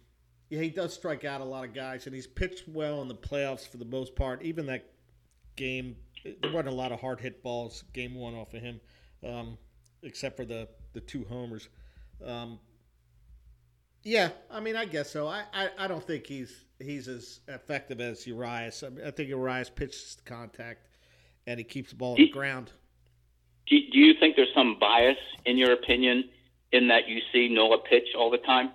[0.49, 3.15] yeah, he does strike out a lot of guys, and he's pitched well in the
[3.15, 4.43] playoffs for the most part.
[4.43, 4.85] Even that
[5.57, 8.81] game there weren't a lot of hard hit balls game one off of him,
[9.27, 9.59] um,
[10.03, 11.69] except for the the two homers.
[12.25, 12.59] Um,
[14.05, 15.27] yeah, I mean, I guess so.
[15.29, 18.83] I, I, I, don't think he's he's as effective as Urias.
[18.83, 20.89] I, mean, I think Urias pitches the contact,
[21.47, 22.73] and he keeps the ball on the ground.
[23.67, 26.25] Do, do you think there's some bias in your opinion
[26.73, 28.71] in that you see Nola pitch all the time?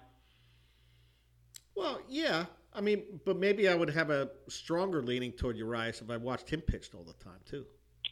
[1.76, 2.46] Well, yeah.
[2.78, 6.48] I mean, but maybe I would have a stronger leaning toward Urias if I watched
[6.50, 7.66] him pitched all the time too.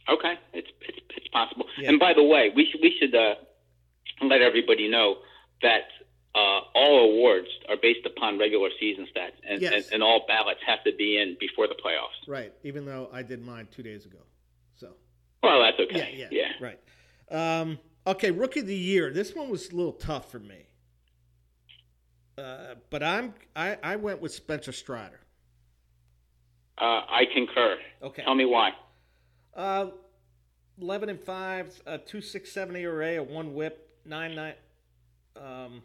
[0.08, 1.66] Okay, it's it's, it's possible.
[1.78, 1.90] Yeah.
[1.90, 3.36] And by the way, we should we should uh,
[4.22, 5.18] let everybody know
[5.62, 5.84] that
[6.34, 9.72] uh, all awards are based upon regular season stats, and, yes.
[9.72, 12.28] and, and all ballots have to be in before the playoffs.
[12.28, 12.52] Right.
[12.64, 14.18] Even though I did mine two days ago,
[14.74, 14.94] so.
[15.42, 16.14] Well, that's okay.
[16.16, 16.28] Yeah.
[16.30, 16.48] Yeah.
[16.60, 16.66] yeah.
[17.30, 17.60] Right.
[17.60, 19.12] Um, okay, rookie of the year.
[19.12, 20.66] This one was a little tough for me.
[22.38, 25.20] Uh, but I'm I, I went with Spencer Strider.
[26.78, 27.78] Uh, I concur.
[28.02, 28.22] Okay.
[28.22, 28.72] Tell me why.
[29.54, 29.86] Uh,
[30.80, 34.54] eleven and five, uh, two six seven ERA, a one WHIP, nine nine.
[35.40, 35.82] Um,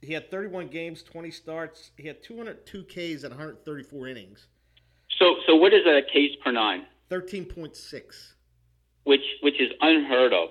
[0.00, 1.90] he had thirty one games, twenty starts.
[1.96, 4.46] He had two hundred two Ks at one hundred thirty four innings.
[5.18, 6.86] So so what is a Ks per nine?
[7.10, 8.34] Thirteen point six.
[9.04, 10.48] Which which is unheard of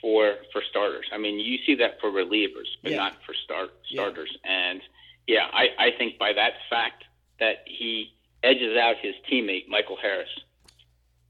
[0.00, 1.06] for for starters.
[1.12, 2.98] I mean, you see that for relievers, but yeah.
[2.98, 4.30] not for start starters.
[4.44, 4.70] Yeah.
[4.70, 4.80] And
[5.26, 7.04] yeah, I, I think by that fact
[7.38, 10.28] that he edges out his teammate Michael Harris.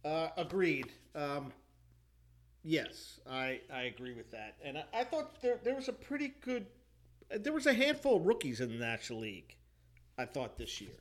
[0.05, 0.91] Uh, agreed.
[1.15, 1.53] Um,
[2.63, 4.57] yes, I I agree with that.
[4.65, 6.67] And I, I thought there there was a pretty good.
[7.31, 9.57] There was a handful of rookies in the National League.
[10.19, 10.99] I thought this year.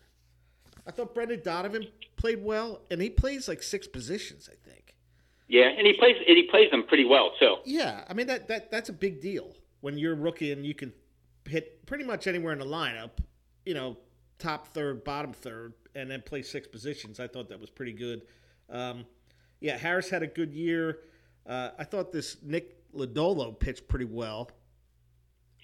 [0.85, 4.49] I thought Brendan Donovan played well, and he plays like six positions.
[4.51, 4.88] I think.
[5.49, 7.55] Yeah, and he plays and he plays them pretty well too.
[7.65, 10.93] Yeah, I mean that that that's a big deal when you're rookie and you can
[11.45, 13.09] hit pretty much anywhere in the lineup.
[13.65, 13.97] You know,
[14.37, 17.19] top third, bottom third, and then play six positions.
[17.19, 18.21] I thought that was pretty good.
[18.69, 19.05] Um,
[19.59, 20.99] yeah, Harris had a good year.
[21.47, 24.51] Uh, I thought this Nick Lodolo pitched pretty well.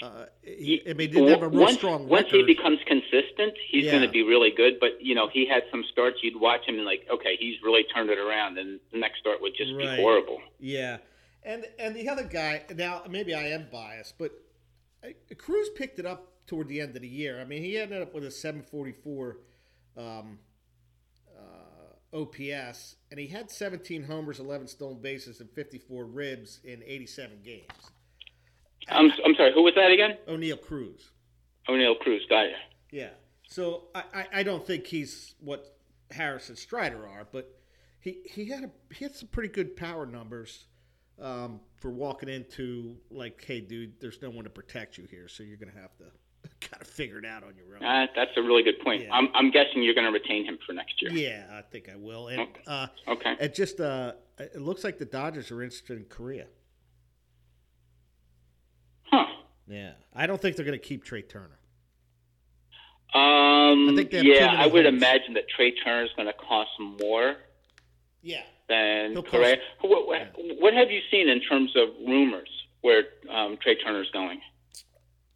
[0.02, 3.86] Uh, he, I mean, didn't have a real once, strong Once he becomes consistent, he's
[3.86, 3.92] yeah.
[3.92, 4.74] going to be really good.
[4.80, 7.84] But you know, he had some starts you'd watch him and like, okay, he's really
[7.94, 9.96] turned it around, and the next start would just right.
[9.96, 10.40] be horrible.
[10.60, 10.98] Yeah,
[11.44, 14.32] and and the other guy now maybe I am biased, but
[15.04, 17.40] uh, Cruz picked it up toward the end of the year.
[17.40, 19.38] I mean, he ended up with a 744
[19.98, 20.40] um,
[21.36, 27.40] uh, OPS, and he had 17 homers, 11 stolen bases, and 54 ribs in 87
[27.44, 27.92] games.
[28.90, 30.18] I'm, I'm sorry, who was that again?
[30.28, 31.12] Oneil Cruz.
[31.68, 32.54] Oneil Cruz, got it.
[32.92, 33.10] Yeah.
[33.48, 35.76] So I, I, I don't think he's what
[36.12, 37.52] Harris and Strider are, but
[38.00, 40.66] he, he had a, he had some pretty good power numbers.
[41.22, 45.44] um, for walking into like, hey, dude, there's no one to protect you here, so
[45.44, 46.06] you're gonna have to
[46.68, 47.84] kind of figure it out on your own.
[47.84, 49.02] Uh, that's a really good point.
[49.04, 49.14] Yeah.
[49.14, 51.12] I'm, I'm guessing you're going to retain him for next year.
[51.12, 52.28] Yeah, I think I will.
[52.28, 52.62] And Okay.
[52.68, 53.36] uh, Okay.
[53.40, 56.46] it just uh, it looks like the Dodgers are interested in Correa.
[59.12, 59.26] Huh.
[59.68, 61.60] Yeah, I don't think they're gonna keep Trey Turner.
[63.14, 66.72] Um, I think they yeah, I would imagine that Trey Turner is going to cost
[66.80, 67.38] more
[68.22, 68.42] Yeah.
[68.68, 69.58] than Correa.
[69.82, 70.20] What, what,
[70.60, 72.50] what have you seen in terms of rumors
[72.82, 74.42] where um, Trey Turner's going?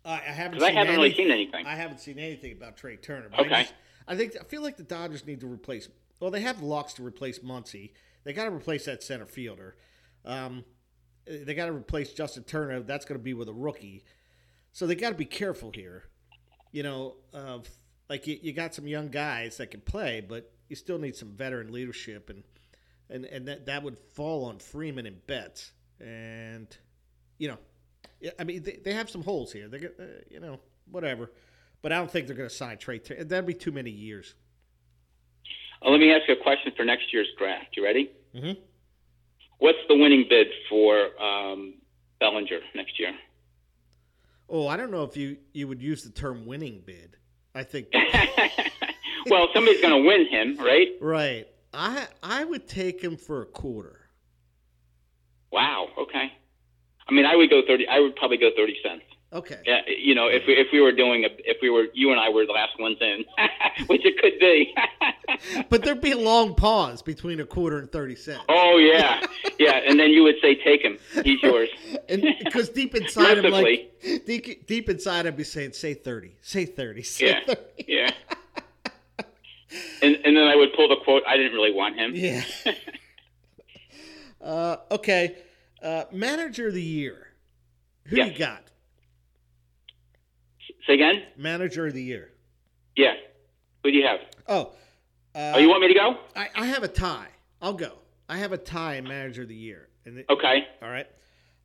[0.03, 0.61] I, I haven't.
[0.61, 1.65] I seen haven't really seen anything.
[1.65, 3.29] I haven't seen anything about Trey Turner.
[3.29, 3.61] But I, Okay.
[3.61, 3.73] just,
[4.09, 5.87] I think I feel like the Dodgers need to replace.
[6.19, 7.91] Well, they have the locks to replace Muncy.
[8.25, 9.77] They got to replace that center fielder.
[10.25, 10.65] Um,
[11.25, 12.81] they got to replace Justin Turner.
[12.81, 14.03] That's going to be with a rookie.
[14.71, 16.05] So they got to be careful here.
[16.71, 17.67] You know, of
[18.09, 21.29] like you, you got some young guys that can play, but you still need some
[21.29, 22.43] veteran leadership, and
[23.09, 26.67] and and that that would fall on Freeman and Betts, and
[27.37, 27.57] you know,
[28.37, 29.67] I mean they, they have some holes here.
[29.67, 30.59] They get uh, you know
[30.91, 31.31] whatever,
[31.81, 32.99] but I don't think they're going to sign Trey.
[32.99, 34.35] That'd be too many years.
[35.83, 37.75] Uh, let me ask you a question for next year's draft.
[37.75, 38.11] You ready?
[38.35, 38.59] Mm-hmm.
[39.59, 41.75] What's the winning bid for um,
[42.19, 43.13] Bellinger next year?
[44.49, 47.17] Oh, I don't know if you you would use the term winning bid.
[47.53, 47.87] I think
[49.29, 50.87] well, somebody's going to win him, right?
[51.01, 51.47] right.
[51.73, 53.99] I I would take him for a quarter.
[55.51, 55.87] Wow.
[55.97, 56.31] Okay.
[57.07, 57.87] I mean, I would go thirty.
[57.87, 59.03] I would probably go thirty cents.
[59.31, 59.59] Okay.
[59.63, 62.19] Yeah, you know, if we if we were doing a, if we were you and
[62.19, 63.25] I were the last ones in,
[63.87, 64.73] which it could be.
[65.69, 68.43] But there'd be a long pause between a quarter and thirty cents.
[68.49, 69.21] oh yeah,
[69.59, 71.69] yeah, and then you would say, "Take him, he's yours."
[72.09, 73.93] And because deep inside him, like
[74.25, 77.39] deep, deep inside, I'd be saying, "Say thirty, say thirty, say Yeah.
[77.45, 77.61] 30.
[77.87, 78.11] Yeah.
[80.01, 81.21] And and then I would pull the quote.
[81.27, 82.11] I didn't really want him.
[82.15, 82.43] Yeah.
[84.41, 85.37] uh, okay.
[85.81, 87.27] Uh, manager of the year.
[88.05, 88.63] Who you got?
[90.87, 91.23] Say again.
[91.37, 92.31] Manager of the year.
[92.95, 93.13] Yeah.
[93.83, 94.19] Who do you have?
[94.47, 94.71] Oh.
[95.35, 96.15] Uh, Oh, you want me to go?
[96.35, 97.27] I, I have a tie.
[97.61, 97.93] I'll go.
[98.27, 99.87] I have a tie in manager of the year.
[100.05, 100.65] And it- Okay.
[100.81, 101.07] all right.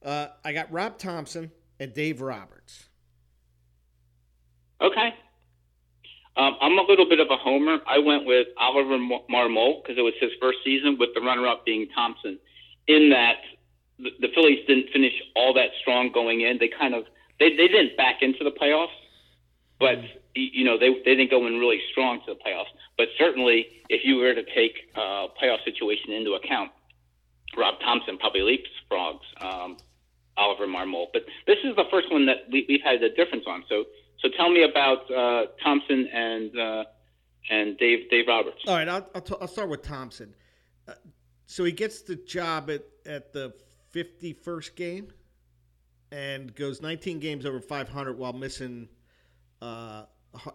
[0.04, 1.50] Uh, I got Rob Thompson
[1.80, 2.86] and Dave Roberts.
[4.80, 5.14] Okay.
[6.36, 7.78] Um, I'm a little bit of a homer.
[7.86, 11.88] I went with Oliver Marmol because it was his first season, with the runner-up being
[11.94, 12.38] Thompson.
[12.88, 13.36] In that
[13.98, 16.58] the, the Phillies didn't finish all that strong going in.
[16.58, 17.04] They kind of
[17.38, 18.88] they, they didn't back into the playoffs,
[19.78, 19.98] but
[20.34, 22.72] you know they they didn't go in really strong to the playoffs.
[22.96, 26.70] But certainly, if you were to take uh, playoff situation into account,
[27.56, 29.76] Rob Thompson probably leapfrogs um,
[30.36, 31.06] Oliver Marmol.
[31.12, 33.64] But this is the first one that we, we've had a difference on.
[33.68, 33.84] So
[34.20, 36.84] so tell me about uh, Thompson and uh,
[37.50, 38.58] and Dave Dave Roberts.
[38.66, 40.34] All right, I'll, I'll, t- I'll start with Thompson.
[40.88, 40.92] Uh,
[41.46, 43.52] so he gets the job at, at the
[43.92, 45.12] 51st game
[46.10, 48.88] and goes 19 games over 500 while missing
[49.64, 50.04] uh,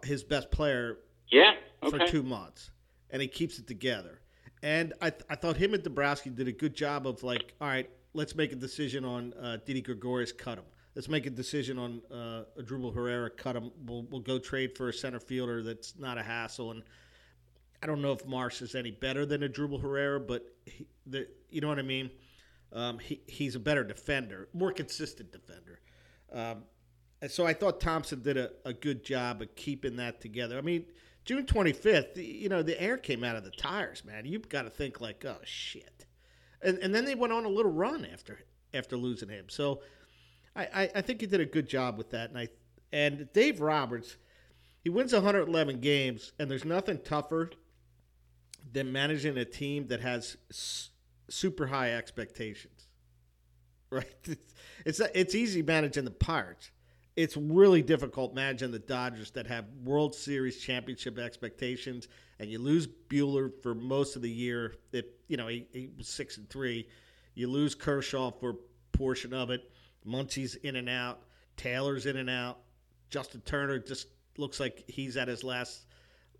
[0.03, 0.97] his best player
[1.31, 1.53] Yeah.
[1.89, 2.71] for two months,
[3.09, 4.19] and he keeps it together.
[4.61, 7.67] And I, th- I thought him and Dombrowski did a good job of like, all
[7.67, 10.65] right, let's make a decision on uh, Didi Gregorius, cut him.
[10.95, 13.71] Let's make a decision on uh, Herrera, cut him.
[13.85, 16.71] We'll, we'll go trade for a center fielder that's not a hassle.
[16.71, 16.83] And
[17.81, 21.61] I don't know if Marsh is any better than Odubel Herrera, but he, the, you
[21.61, 22.09] know what I mean.
[22.73, 25.79] Um, he, he's a better defender, more consistent defender.
[26.33, 26.63] Um,
[27.27, 30.57] so I thought Thompson did a, a good job of keeping that together.
[30.57, 30.85] I mean,
[31.25, 34.25] June 25th, you know, the air came out of the tires, man.
[34.25, 36.05] You've got to think like, oh shit.
[36.61, 38.39] And and then they went on a little run after
[38.73, 39.45] after losing him.
[39.49, 39.81] So
[40.55, 42.29] I, I, I think he did a good job with that.
[42.29, 42.47] And I
[42.91, 44.17] and Dave Roberts,
[44.81, 47.51] he wins 111 games, and there's nothing tougher
[48.71, 50.37] than managing a team that has
[51.29, 52.73] super high expectations.
[53.91, 54.05] Right?
[54.23, 56.69] It's it's, it's easy managing the Pirates
[57.19, 62.07] it's really difficult managing the Dodgers that have World Series championship expectations,
[62.39, 64.75] and you lose Buehler for most of the year.
[64.91, 66.87] That you know he, he was six and three.
[67.35, 69.69] You lose Kershaw for a portion of it.
[70.05, 71.19] Muncy's in and out.
[71.57, 72.59] Taylor's in and out.
[73.09, 75.87] Justin Turner just looks like he's at his last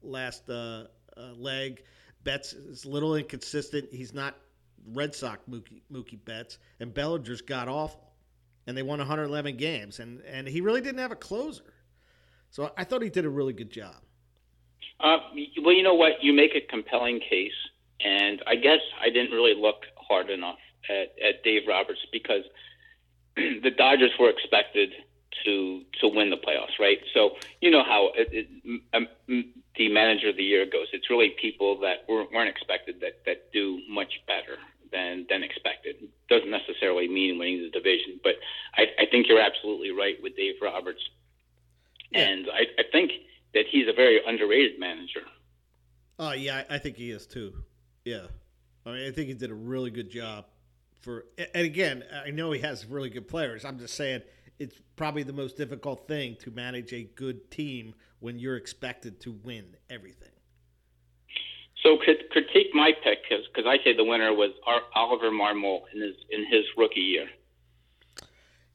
[0.02, 0.86] last uh,
[1.18, 1.84] uh, leg.
[2.24, 3.90] Betts is a little inconsistent.
[3.92, 4.38] He's not
[4.94, 8.09] Red Sox Mookie, Mookie Betts, and Bellinger's got awful
[8.68, 11.74] and they won 111 games, and and he really didn't have a closer.
[12.52, 13.96] So I thought he did a really good job.
[15.00, 15.18] Uh,
[15.64, 16.24] well, you know what?
[16.24, 17.54] You make a compelling case,
[18.02, 20.58] and I guess I didn't really look hard enough
[20.90, 22.44] at, at Dave Roberts because
[23.36, 24.92] the Dodgers were expected
[25.46, 27.00] to to win the playoffs, right?
[27.14, 29.08] So you know how it, it, um,
[29.76, 30.88] the manager of the year goes.
[30.92, 34.58] It's really people that weren't, weren't expected that that do much better
[34.92, 35.96] than than expected.
[36.30, 38.36] Doesn't necessarily mean winning the division, but
[38.76, 41.02] I, I think you're absolutely right with Dave Roberts,
[42.12, 42.28] Yeah.
[42.30, 43.12] and I, I think
[43.54, 45.22] that he's a very underrated manager.
[46.18, 47.54] Oh yeah, I I think he is too.
[48.06, 48.28] Yeah,
[48.86, 50.46] I mean, I think he did a really good job.
[51.00, 53.64] For and again, I know he has really good players.
[53.66, 54.22] I'm just saying
[54.60, 59.32] it's probably the most difficult thing to manage a good team when you're expected to
[59.32, 60.30] win everything.
[61.84, 64.52] So crit- critique my pick because I say the winner was
[64.96, 67.28] Oliver Marmol in his in his rookie year.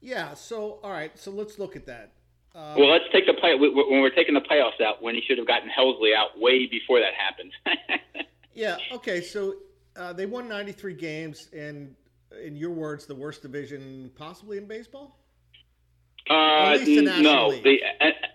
[0.01, 0.33] Yeah.
[0.33, 1.17] So all right.
[1.17, 2.13] So let's look at that.
[2.53, 5.37] Um, Well, let's take the play when we're taking the playoffs out when he should
[5.37, 7.51] have gotten Helsley out way before that happened.
[8.57, 8.77] Yeah.
[8.93, 9.19] Okay.
[9.19, 9.55] So
[9.97, 11.93] uh, they won 93 games, and
[12.41, 15.19] in your words, the worst division possibly in baseball.
[16.29, 17.63] uh, At least the no, League.
[17.65, 17.79] the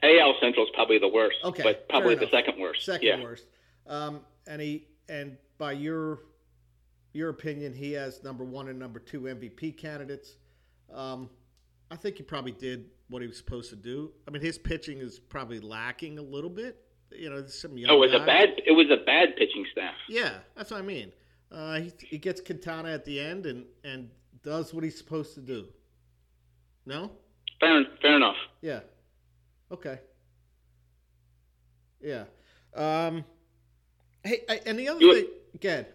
[0.03, 2.85] AL Central is probably the worst, Okay, but probably the second worst.
[2.85, 3.23] Second yeah.
[3.23, 3.47] worst.
[3.87, 6.19] Um, and he and by your
[7.13, 10.37] your opinion, he has number one and number two MVP candidates.
[10.93, 11.31] Um,
[11.91, 14.13] I think he probably did what he was supposed to do.
[14.29, 16.85] I mean, his pitching is probably lacking a little bit.
[17.11, 17.91] You know, some young.
[17.91, 18.49] Oh, it was a bad.
[18.67, 19.95] It was a bad pitching staff.
[20.09, 21.13] Yeah, that's what I mean.
[21.51, 24.11] Uh, he, he gets Quintana at the end and and
[24.43, 25.67] does what he's supposed to do.
[26.87, 27.11] No.
[27.59, 28.37] Fair, fair enough.
[28.63, 28.81] Yeah.
[29.71, 29.99] Okay.
[32.01, 32.25] Yeah.
[32.75, 33.25] Um.
[34.25, 35.87] Hey, I, and the other You- thing, again.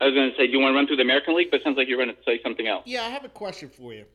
[0.00, 1.50] I was going to say, do you want to run through the American League?
[1.50, 2.84] But it sounds like you're going to say something else.
[2.86, 4.06] Yeah, I have a question for you.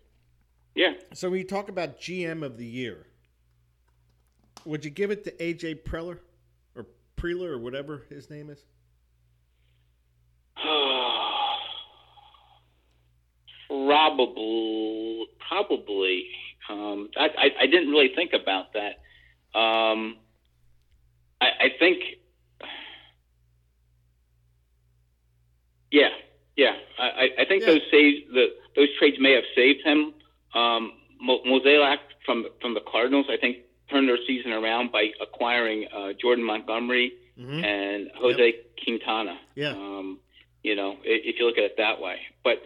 [0.74, 0.94] Yeah.
[1.14, 3.06] So when you talk about GM of the year,
[4.66, 6.18] would you give it to AJ Preller
[6.76, 8.66] or Preller or whatever his name is?
[13.96, 16.26] Probably, probably.
[16.70, 19.58] Um, I, I, I didn't really think about that.
[19.58, 20.18] Um,
[21.42, 22.04] I, I think,
[25.99, 26.10] yeah,
[26.63, 26.75] yeah.
[26.99, 27.71] I, I- think Yeah.
[27.71, 28.45] those saves, the
[28.77, 29.99] those trades may have saved him.
[30.62, 30.84] Um,
[32.25, 33.53] from from the Cardinals, I think,
[33.89, 37.63] turned their season around by acquiring uh, Jordan Montgomery Mm-hmm.
[37.65, 38.47] and Jose
[38.81, 39.36] Quintana.
[39.55, 39.73] Yeah.
[39.75, 40.19] Um,
[40.63, 42.17] you know, if you look at it that way.
[42.45, 42.58] But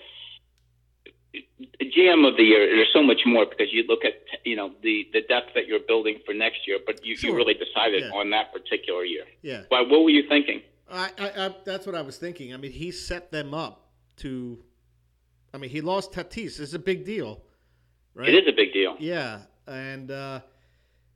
[1.81, 4.13] GM of the year, there's so much more because you look at
[4.45, 7.31] you know the the depth that you're building for next year, but you, Sure.
[7.31, 8.19] you really decided Yeah.
[8.19, 9.25] on that particular year.
[9.41, 9.63] Yeah.
[9.69, 9.81] Why?
[9.81, 10.61] What were you thinking?
[10.91, 12.53] I, I, I, that's what I was thinking.
[12.53, 14.63] I mean, he set them up to.
[15.53, 16.59] I mean, he lost Tatis.
[16.59, 17.41] It's a big deal,
[18.13, 18.29] right?
[18.29, 18.95] It is a big deal.
[18.99, 20.41] Yeah, and uh,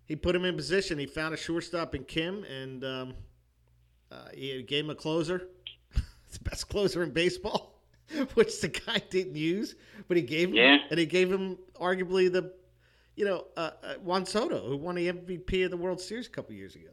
[0.06, 0.98] he put him in position.
[0.98, 3.14] He found a shortstop in Kim, and um,
[4.12, 5.48] uh, he gave him a closer.
[6.28, 7.82] it's the best closer in baseball,
[8.34, 9.76] which the guy didn't use,
[10.08, 10.78] but he gave him, Yeah.
[10.90, 12.54] and he gave him arguably the,
[13.16, 16.30] you know, uh, uh, Juan Soto, who won the MVP of the World Series a
[16.32, 16.90] couple years ago.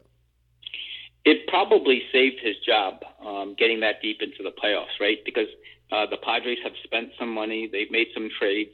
[1.51, 5.17] Probably saved his job um, getting that deep into the playoffs, right?
[5.25, 5.49] Because
[5.91, 8.71] uh, the Padres have spent some money, they've made some trades,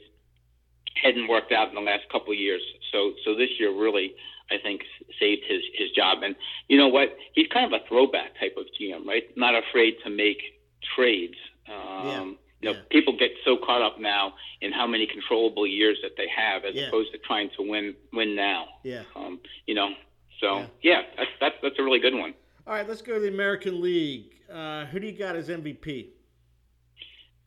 [1.02, 2.62] hadn't worked out in the last couple of years.
[2.92, 4.14] So, so this year really,
[4.50, 4.82] I think,
[5.18, 6.22] saved his his job.
[6.22, 6.36] And
[6.68, 7.16] you know what?
[7.34, 9.24] He's kind of a throwback type of GM, right?
[9.36, 10.40] Not afraid to make
[10.94, 11.34] trades.
[11.68, 12.24] Um, Yeah,
[12.62, 12.82] You know, yeah.
[12.90, 16.74] people get so caught up now in how many controllable years that they have, as
[16.76, 16.86] Yeah.
[16.88, 18.68] opposed to trying to win win now.
[18.84, 19.02] Yeah.
[19.16, 19.90] Um, you know,
[20.40, 20.66] so Yeah.
[20.90, 22.34] yeah, that's that's that's a really good one.
[22.68, 24.26] All right, let's go to the American League.
[24.52, 26.08] Uh, who do you got as MVP?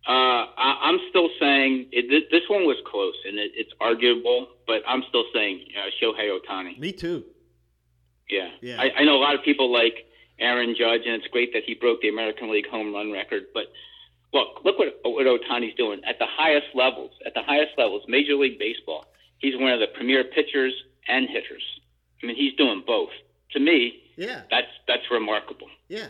[0.08, 4.48] Uh, I, I'm still saying it, this, this one was close and it, it's arguable,
[4.66, 6.80] but I'm still saying uh, Shohei Ohtani.
[6.80, 7.24] Me too.
[8.32, 8.82] Yeah, Yeah.
[8.82, 9.94] I, I know a lot of people like
[10.40, 13.44] Aaron Judge, and it's great that he broke the American League home run record.
[13.54, 13.66] But
[14.34, 17.12] look, look what what Ohtani's doing at the highest levels.
[17.28, 19.06] At the highest levels, Major League Baseball.
[19.38, 20.74] He's one of the premier pitchers
[21.08, 21.62] and hitters.
[22.24, 23.12] I mean, he's doing both.
[23.52, 24.42] To me, Yeah.
[24.52, 25.68] that's that's remarkable.
[25.88, 26.08] Yeah.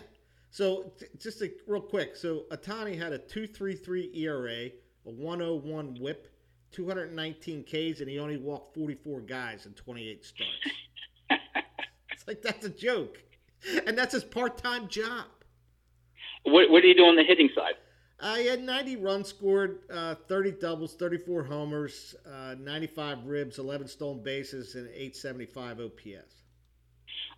[0.49, 2.15] So t- just a, real quick.
[2.15, 4.65] So Ohtani had a 2.33 ERA,
[5.05, 6.27] a 101 WHIP,
[6.71, 10.51] 219 Ks, and he only walked 44 guys in 28 starts.
[12.11, 13.17] it's like that's a joke,
[13.87, 15.25] and that's his part-time job.
[16.43, 17.75] What what do you do on the hitting side?
[18.19, 23.87] Uh, he had 90 runs scored, uh, 30 doubles, 34 homers, uh, 95 ribs, 11
[23.87, 26.40] stolen bases, and 875 OPS.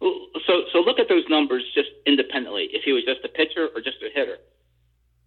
[0.02, 2.68] So, so look at those numbers just independently.
[2.74, 4.38] If he was just a pitcher or just a hitter,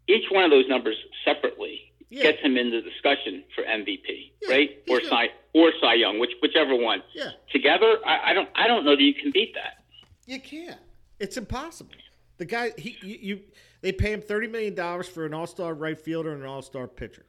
[0.09, 2.25] each one of those numbers separately Yeah.
[2.25, 4.83] gets him in the discussion for MVP, Yeah, right?
[4.89, 5.01] Or.
[5.03, 7.03] Cy or Cy Young, which whichever one.
[7.14, 7.31] Yeah.
[7.51, 9.83] Together, I, I don't I don't know that you can beat that.
[10.27, 10.79] You can't.
[11.19, 11.93] It's impossible.
[12.39, 13.41] The guy, he, you, you
[13.81, 17.25] they pay him thirty million dollars for an all-star right fielder and an all-star pitcher.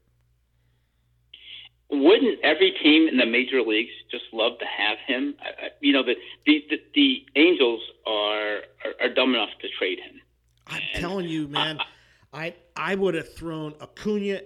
[1.90, 5.36] Wouldn't every team in the major leagues just love to have him?
[5.40, 6.16] I- I- You know, the
[6.46, 10.20] the, the, the Angels are, are are dumb enough to trade him.
[10.68, 11.80] I'm telling you, man.
[12.34, 14.42] I I would have thrown Acuna,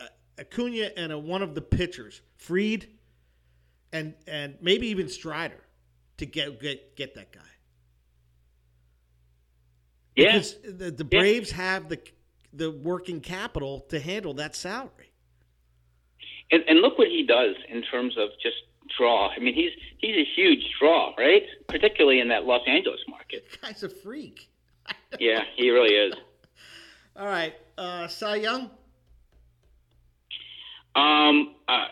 [0.00, 0.06] uh,
[0.38, 2.88] Acuna, and a, one of the pitchers, Fried,
[3.92, 5.60] and and maybe even Strider,
[6.16, 7.40] to get get get that guy.
[10.16, 10.38] Yeah.
[10.64, 12.00] The, the Braves have the
[12.54, 15.09] the working capital to handle that salary.
[16.52, 18.56] And, and look what he does in terms of just
[18.98, 19.28] draw.
[19.30, 21.42] I mean, he's he's a huge draw, right?
[21.68, 23.44] Particularly in that Los Angeles market.
[23.62, 24.48] Guy's a freak.
[25.18, 26.14] Yeah, he really is.
[27.16, 28.70] All right, uh, Cy Young.
[30.96, 31.86] Um, uh,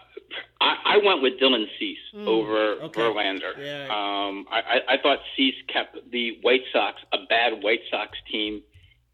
[0.61, 3.01] I, I went with Dylan Cease Mm, over okay.
[3.03, 3.53] Verlander.
[3.59, 3.85] Yeah.
[3.85, 8.63] Um, I, I, I thought Cease kept the White Sox, a bad White Sox team,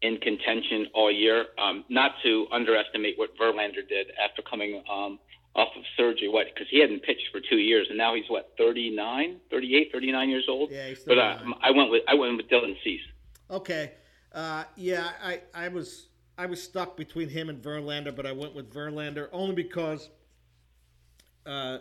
[0.05, 1.45] in contention all year.
[1.57, 5.19] Um, not to underestimate what Verlander did after coming um,
[5.55, 6.27] off of surgery.
[6.27, 6.47] What?
[6.53, 10.45] Because he hadn't pitched for two years, and now he's what 39, 38, 39 years
[10.49, 10.71] old.
[10.71, 13.01] Yeah, he's But uh, I went with I went with Dylan Cease.
[13.49, 13.93] Okay.
[14.33, 18.53] Uh, yeah, I, I was I was stuck between him and Verlander, but I went
[18.53, 20.09] with Verlander only because
[21.45, 21.77] uh,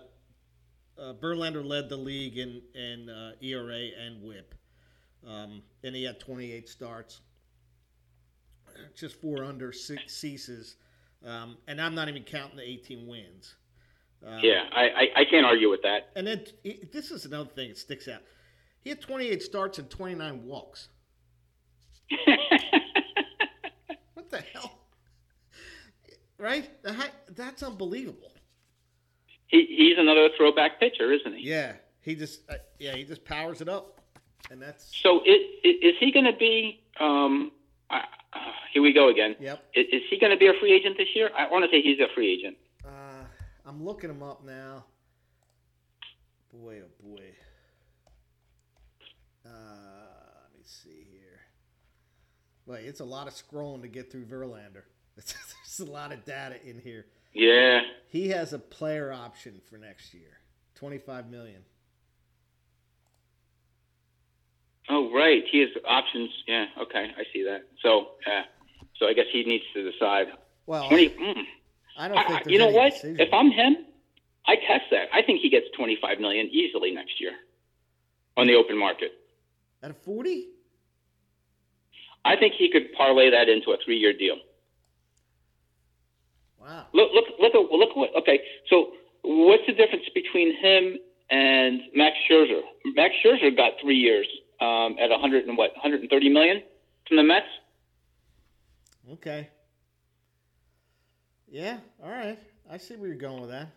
[0.96, 4.54] uh, Verlander led the league in in uh, ERA and WHIP,
[5.26, 7.22] um, and he had 28 starts,
[8.94, 10.76] just four under six ceases,
[11.24, 13.54] um, and I'm not even counting the 18 wins.
[14.26, 16.10] Um, Yeah, I, I, I can't argue with that.
[16.16, 18.20] And then he- this is another thing that sticks out.
[18.82, 20.88] He had 28 starts and 29 walks.
[24.14, 24.78] What the hell?
[26.38, 26.68] Right?
[27.36, 28.32] That's unbelievable.
[29.46, 31.48] he, he's another throwback pitcher, isn't he?
[31.48, 34.00] Yeah, he just uh, yeah he just powers it up,
[34.50, 36.80] and that's So it, is he going to be?
[37.00, 37.52] Um,
[38.72, 39.36] here we go again.
[39.40, 39.64] yep.
[39.74, 41.30] Is, is he going to be a free agent this year?
[41.36, 42.56] I want to say he's a free agent.
[42.84, 43.24] Uh,
[43.66, 44.84] I'm looking him up now.
[46.52, 47.22] Boy, oh boy.
[49.46, 49.50] Uh,
[50.50, 51.40] let me see here.
[52.66, 54.84] Wait, it's a lot of scrolling to get through Verlander.
[55.16, 57.06] There's a lot of data in here.
[57.32, 57.80] Yeah.
[58.08, 60.38] He has a player option for next year,
[60.76, 61.62] twenty-five million.
[64.88, 65.42] Oh, right.
[65.50, 66.30] He has options.
[66.46, 66.66] Yeah.
[66.82, 67.64] Okay, I see that.
[67.82, 68.42] So, yeah.
[68.98, 70.26] So I guess he needs to decide.
[70.66, 71.08] Well, Twenty.
[71.10, 71.44] Mm,
[71.98, 72.92] I don't I, think you know what?
[72.92, 73.20] decision.
[73.20, 73.76] If I'm him,
[74.46, 75.08] I test that.
[75.12, 77.32] I think he gets twenty-five million easily next year
[78.36, 79.12] on the open market.
[79.82, 80.48] at a forty,
[82.24, 84.36] I think he could parlay that into a three-year deal.
[86.60, 86.86] wow.
[86.92, 88.10] Look, look, look at look what.
[88.18, 90.98] Okay, so what's the difference between him
[91.30, 92.60] and Max Scherzer?
[92.94, 94.26] Max Scherzer got three years
[94.60, 96.62] um, at 100 and what 130 million
[97.08, 97.46] from the Mets.
[99.12, 99.48] Okay.
[101.48, 101.78] Yeah.
[102.02, 102.38] All right.
[102.70, 103.68] I see where you're going with that.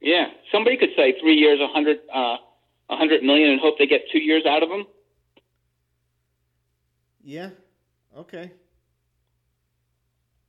[0.00, 2.36] Yeah, somebody could say three years, 100, uh,
[2.88, 4.84] 100 million, and hope they get two years out of them.
[7.24, 7.50] Yeah.
[8.16, 8.52] Okay.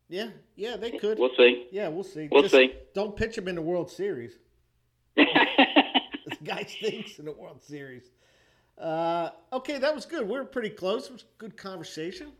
[0.09, 0.29] Yeah.
[0.55, 0.75] Yeah.
[0.75, 1.17] They could.
[1.17, 1.67] We'll see.
[1.71, 1.87] yeah.
[1.87, 2.27] We'll see.
[2.31, 2.73] We'll Just see.
[2.93, 4.33] Don't pitch him in the World Series.
[6.27, 8.03] This guy stinks in the World Series.
[8.77, 10.27] Uh, okay, that was good.
[10.27, 11.07] We are pretty close.
[11.07, 12.31] It was a good conversation.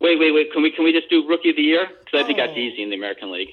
[0.00, 0.52] wait, wait, wait.
[0.52, 1.88] Can we can we just do Rookie of the Year?
[2.04, 2.58] Because I think that's Oh.
[2.58, 3.50] easy in the American League.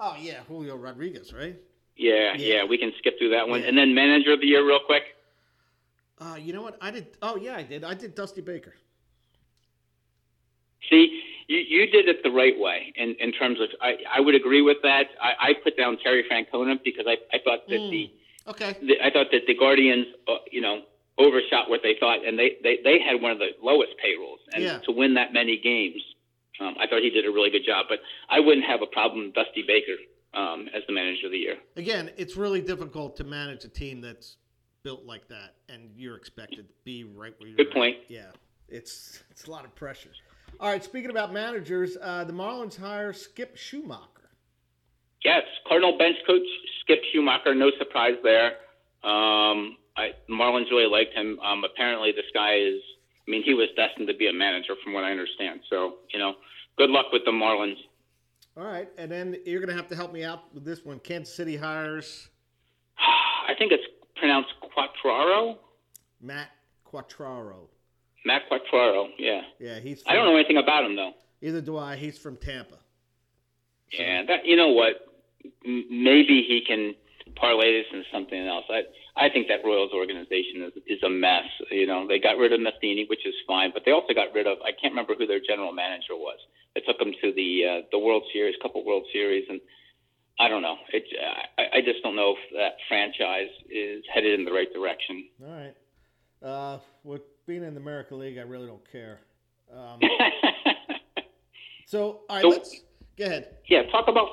[0.00, 1.56] Oh yeah, Julio Rodriguez, right?
[1.96, 2.54] Yeah, Yeah.
[2.54, 3.68] yeah, we can skip through that one, Yeah.
[3.68, 5.14] and then Manager of the Year, real quick.
[6.20, 6.76] Uh, you know what?
[6.80, 7.06] I did.
[7.22, 7.84] Oh yeah, I did.
[7.84, 8.74] I did Dusty Baker.
[10.90, 14.34] See, you, you did it the right way in, in terms of, I, I would
[14.34, 15.06] agree with that.
[15.20, 18.10] I, I put down Terry Francona because I, I thought that the,
[18.46, 18.74] Okay.
[18.80, 20.82] the, I thought that the Guardians, uh, you know,
[21.18, 24.40] overshot what they thought, and they, they, they had one of the lowest payrolls.
[24.54, 24.78] And Yeah.
[24.78, 26.00] to win that many games,
[26.60, 27.86] um, I thought he did a really good job.
[27.88, 27.98] But
[28.28, 29.96] I wouldn't have a problem with Dusty Baker
[30.34, 31.56] um, as the manager of the year.
[31.76, 34.36] Again, it's really difficult to manage a team that's
[34.84, 37.56] built like that, and you're expected to be right where you're.
[37.56, 37.72] Good at.
[37.74, 37.96] point.
[38.08, 38.30] Yeah,
[38.68, 40.10] it's it's a lot of pressure.
[40.60, 44.06] All right, speaking about managers, uh, the Marlins hire Skip Schumaker.
[45.24, 46.46] Yes, Cardinal bench coach
[46.82, 47.56] Skip Schumaker.
[47.56, 48.52] No surprise there.
[49.02, 51.38] Um, I, Marlins really liked him.
[51.40, 52.80] Um, apparently, this guy is.
[53.26, 55.60] I mean, he was destined to be a manager, from what I understand.
[55.68, 56.34] So, you know,
[56.78, 57.76] good luck with the Marlins.
[58.56, 60.98] All right, and then you're going to have to help me out with this one.
[60.98, 62.28] Kansas City hires
[62.98, 63.84] I think it's
[64.16, 65.58] pronounced Quatraro.
[66.22, 66.48] Matt
[66.90, 67.68] Quatraro.
[68.24, 69.08] Matt Quatraro.
[69.18, 70.02] Yeah, Yeah, he's.
[70.06, 71.12] I don't know anything about him though.
[71.42, 71.96] Either do I.
[71.96, 72.76] He's from Tampa.
[73.92, 75.06] So- Yeah, that you know what?
[75.64, 76.94] M- maybe he can
[77.36, 78.64] parlay this into something else.
[78.70, 78.82] I
[79.16, 81.44] I think that Royals organization is is a mess.
[81.70, 84.46] You know, they got rid of Matheny, which is fine, but they also got rid
[84.46, 86.38] of I can't remember who their general manager was.
[86.74, 89.60] They took them to the uh, the World Series, couple World Series, and
[90.38, 90.76] I don't know.
[90.92, 91.04] It
[91.58, 95.28] I, I just don't know if that franchise is headed in the right direction.
[95.44, 95.74] All right.
[96.40, 99.18] Uh, with being in the American League, I really don't care.
[99.74, 99.98] Um,
[101.88, 102.80] So, all right, So- let's
[103.18, 103.56] go ahead.
[103.68, 104.28] Yeah, talk about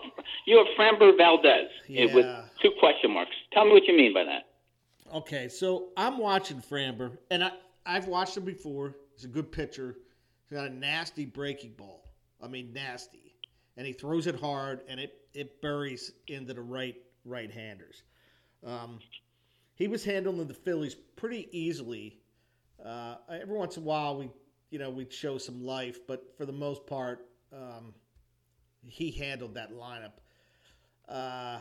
[0.46, 2.26] you have Framber Valdez eh, with
[2.62, 3.32] two question marks.
[3.54, 4.44] Tell me what you mean by that.
[5.14, 7.52] Okay, so I'm watching Framber, and I
[7.86, 8.96] I've watched him before.
[9.16, 9.96] He's a good pitcher.
[10.48, 12.04] He's got a nasty breaking ball.
[12.42, 13.36] I mean, nasty,
[13.78, 18.04] and he throws it hard, and it it buries into the right right handers.
[18.66, 19.00] Um,
[19.76, 22.20] he was handling the Phillies pretty easily.
[22.84, 24.30] Uh, every once in a while, we
[24.70, 27.94] you know we'd show some life, but for the most part, um,
[28.88, 30.14] he handled that lineup.
[31.08, 31.60] Uh,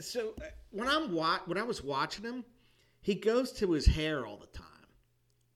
[0.00, 2.44] so uh, when I'm wa- when I was watching him,
[3.00, 4.66] he goes to his hair all the time,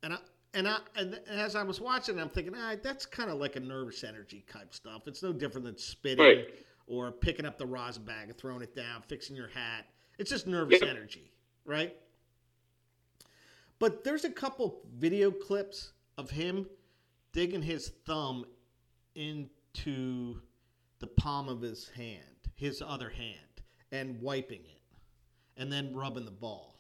[0.03, 0.19] and I
[0.55, 3.61] and I and as I was watching, I'm thinking, ah, that's kind of like a
[3.61, 5.07] nervous energy type stuff.
[5.07, 6.49] It's no different than spitting Right.
[6.87, 9.87] or picking up the rosin bag and throwing it down, fixing your hat.
[10.19, 10.89] It's just nervous Yeah.
[10.89, 11.33] energy,
[11.65, 11.97] right?
[13.81, 16.67] But there's a couple video clips of him
[17.33, 18.47] digging his thumb
[19.75, 20.41] into
[21.01, 22.19] the palm of his hand,
[22.55, 23.39] his other hand,
[23.93, 24.81] and wiping it,
[25.57, 26.77] and then rubbing the ball.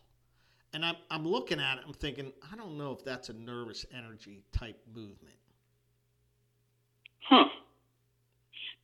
[0.73, 3.87] And I'm, I'm looking at it, I'm thinking, I don't know if that's a nervous
[3.97, 5.37] energy type movement.
[7.29, 7.45] Huh.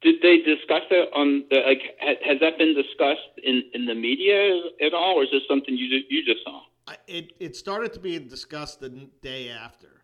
[0.03, 1.83] Did they discuss it on the like?
[2.01, 5.77] ha- Has that been discussed in in the media at all, or is this something
[5.77, 6.63] you you just saw?
[6.87, 8.89] I, it, it started to be discussed the
[9.21, 10.01] day after.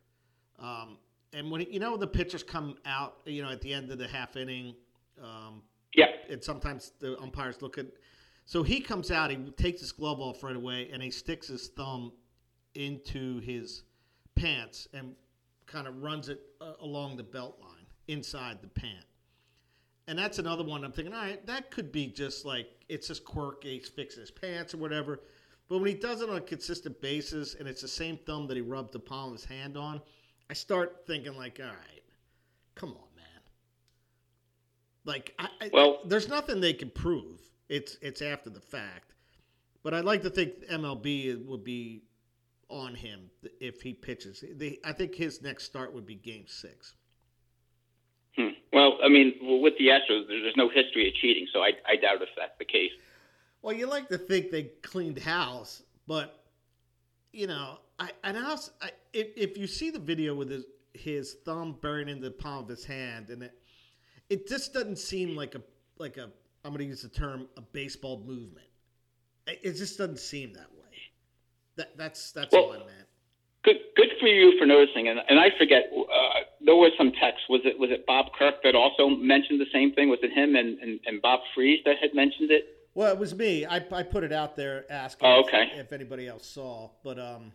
[0.59, 0.99] Um,
[1.33, 4.09] and when, you know, the pitchers come out, you know, at the end of the
[4.09, 4.75] half inning,
[5.23, 5.63] um,
[5.95, 6.07] Yeah.
[6.29, 7.87] and sometimes the umpires look at.
[8.45, 11.69] So he comes out, he takes his glove off right away, and he sticks his
[11.69, 12.13] thumb
[12.75, 13.83] into his
[14.35, 15.17] pants and
[15.67, 19.05] kind of runs it uh, along the belt line inside the pant.
[20.07, 23.25] And that's another one I'm thinking, all right, that could be just like it's just
[23.25, 25.21] quirky, he's fixing his pants or whatever.
[25.69, 28.57] But when he does it on a consistent basis and it's the same thumb that
[28.57, 30.01] he rubbed the palm of his hand on,
[30.51, 32.03] I start thinking like, all right,
[32.75, 33.43] come on, man.
[35.05, 37.41] Like, I, I, Well- there's nothing they can prove.
[37.69, 39.13] It's it's after the fact.
[39.83, 42.03] But I'd like to think MLB would be
[42.69, 43.31] on him
[43.61, 44.43] if he pitches.
[44.55, 46.95] They, I think his next start would be Game Six.
[48.37, 48.49] Hmm.
[48.73, 52.23] Well, I mean, with the Astros, there's no history of cheating, so I I doubt
[52.23, 52.91] if that's the case.
[53.63, 56.45] Well, you like to think they cleaned house, but
[57.33, 61.35] you know, I and also I, if, if you see the video with his his
[61.45, 63.53] thumb buried in the palm of his hand, and it
[64.29, 65.63] it just doesn't seem like a
[65.99, 66.31] like a
[66.65, 68.67] I'm going to use the term a baseball movement.
[69.47, 70.97] It, it just doesn't seem that way.
[71.77, 72.91] That that's that's all I meant.
[73.65, 75.85] Good good for you for noticing, and and I forget.
[75.95, 77.43] Uh, there was some text.
[77.49, 80.09] Was it was it Bob Kirk that also mentioned the same thing?
[80.09, 82.67] Was it him and and, and Bob Freeze that had mentioned it?
[82.95, 83.67] Well, it was me.
[83.67, 85.71] I, I put it out there asking Oh, if- okay.
[85.75, 87.53] if, anybody else saw, but um,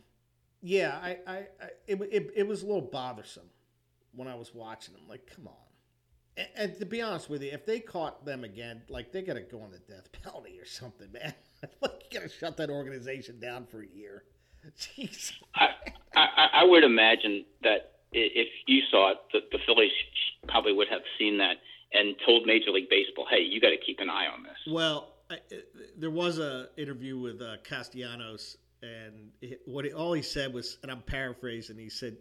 [0.62, 1.46] yeah, I, I, I
[1.88, 3.50] it, it, it was a little bothersome
[4.14, 5.04] when I was watching them.
[5.08, 5.54] Like, come on.
[6.38, 9.34] And, and to be honest with you, if they caught them again, like they got
[9.34, 11.34] to go on the death penalty or something, man.
[11.82, 14.24] like you got to shut that organization down for a year.
[14.78, 15.34] Jeez.
[15.56, 15.70] I,
[16.16, 19.92] I, I would imagine that if you saw it, the, the Phillies
[20.48, 21.58] probably would have seen that
[21.94, 25.14] and told Major League Baseball, "Hey, you got to keep an eye on this." Well,
[25.30, 25.38] I,
[25.98, 30.78] there was a interview with uh, Castellanos, and it, what he, all he said was,
[30.84, 31.78] and I'm paraphrasing.
[31.78, 32.18] He said,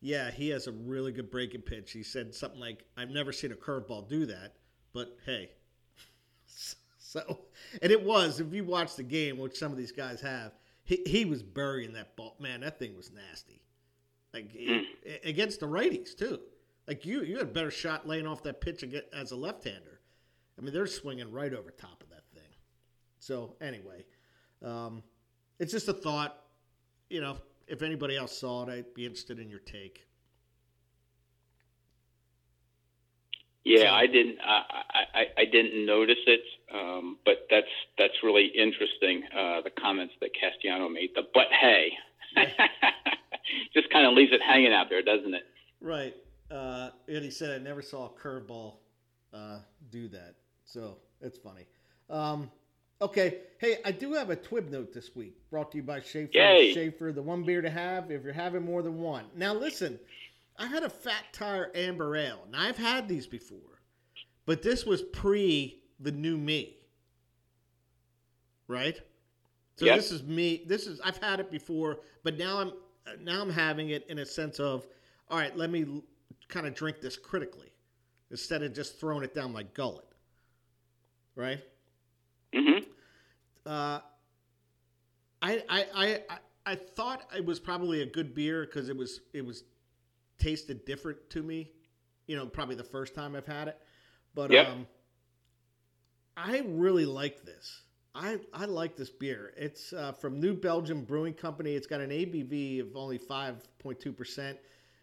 [0.00, 3.52] "Yeah, he has a really good breaking pitch." He said something like, "I've never seen
[3.52, 4.54] a curveball do that,
[4.92, 5.50] but hey."
[7.00, 7.38] So,
[7.80, 10.52] and it was if you watch the game, which some of these guys have,
[10.84, 12.36] he he was burying that ball.
[12.38, 13.62] Man, that thing was nasty.
[14.34, 14.84] Like Mm.
[15.24, 16.38] against the righties too.
[16.86, 18.84] Like you, you had a better shot laying off that pitch
[19.14, 20.00] as a left-hander.
[20.58, 22.50] I mean, they're swinging right over top of that thing.
[23.20, 24.04] So anyway,
[24.62, 25.02] um,
[25.58, 26.36] it's just a thought.
[27.10, 30.04] You know, if anybody else saw it, I'd be interested in your take.
[33.64, 34.38] Yeah, I didn't.
[34.42, 34.62] I,
[35.14, 36.40] I, I didn't notice it,
[36.74, 37.66] um, but that's
[37.98, 39.22] that's really interesting.
[39.30, 41.10] Uh, the comments that Castellano made.
[41.14, 41.90] The but hey,
[43.74, 45.42] just kind of leaves it hanging out there, doesn't it?
[45.80, 46.14] Right.
[46.50, 48.76] Uh, and he said, I never saw a curveball
[49.34, 49.58] uh,
[49.90, 50.36] do that.
[50.64, 51.66] So it's funny.
[52.08, 52.50] Um,
[53.00, 53.38] okay.
[53.58, 56.30] Hey, I do have a Twib note this week brought to you by Schaefer.
[56.34, 56.72] Yay.
[56.72, 59.24] Schaefer, the one beer to have if you're having more than one.
[59.34, 59.98] Now, listen,
[60.56, 62.46] I had a Fat Tire Amber Ale.
[62.52, 63.82] Now, I've had these before,
[64.46, 66.76] but this was pre the new me.
[68.68, 69.00] Right?
[69.76, 69.96] So Yep.
[69.96, 70.64] this is me.
[70.66, 72.72] This is I've had it before, but now I'm
[73.20, 74.86] now I'm having it in a sense of,
[75.28, 76.02] all right, let me
[76.48, 77.72] kind of drink this critically
[78.30, 80.04] instead of just throwing it down my gullet.
[81.34, 81.60] Right?
[82.54, 82.80] Hmm
[83.66, 84.00] Uh,
[85.40, 89.20] I, I I I I thought it was probably a good beer because it was
[89.32, 89.64] it was
[90.38, 91.72] tasted different to me
[92.28, 93.78] you know, probably the first time I've had it.
[94.34, 94.66] But Yep.
[94.66, 94.86] um,
[96.36, 97.82] I really like this.
[98.14, 99.52] I, I like this beer.
[99.56, 101.74] It's uh, from New Belgium Brewing Company.
[101.74, 104.58] It's got an ABV of only 5.2%.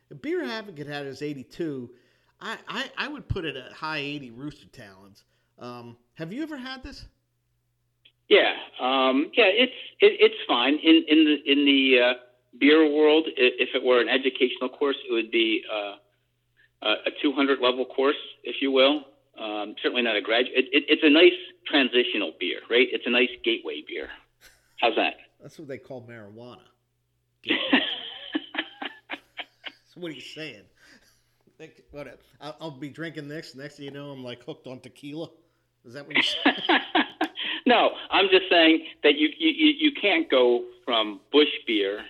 [0.09, 1.89] The beer advocate had it as 82.
[2.41, 5.23] I, I, I would put it at high 80 Rooster Talons.
[5.59, 7.05] Um, have you ever had this?
[8.29, 12.13] Yeah, um, yeah, it's it, it's fine in in the in the uh,
[12.59, 13.27] beer world.
[13.37, 15.95] If it were an educational course, it would be uh,
[16.81, 19.03] a a 200 level course, if you will.
[19.39, 20.55] Um, certainly not a graduate.
[20.55, 21.33] It, it, it's a nice
[21.67, 22.87] transitional beer, right?
[22.89, 24.07] It's a nice gateway beer.
[24.79, 25.15] How's that?
[25.41, 26.63] That's what they call marijuana.
[29.95, 30.63] So what are you saying?
[31.57, 33.55] Think, what, I'll, I'll be drinking this.
[33.55, 35.29] Next thing you know, I'm like hooked on tequila.
[35.85, 36.23] Is that what you?
[37.65, 39.49] no, I'm just saying that you, you
[39.79, 42.03] you can't go from Busch beer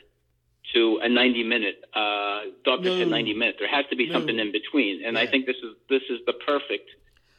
[0.73, 3.01] to a 90 minute uh, Dogfish No.
[3.01, 3.57] at 90 minutes.
[3.59, 6.33] There has to be something in between, and I think this is this is the
[6.45, 6.89] perfect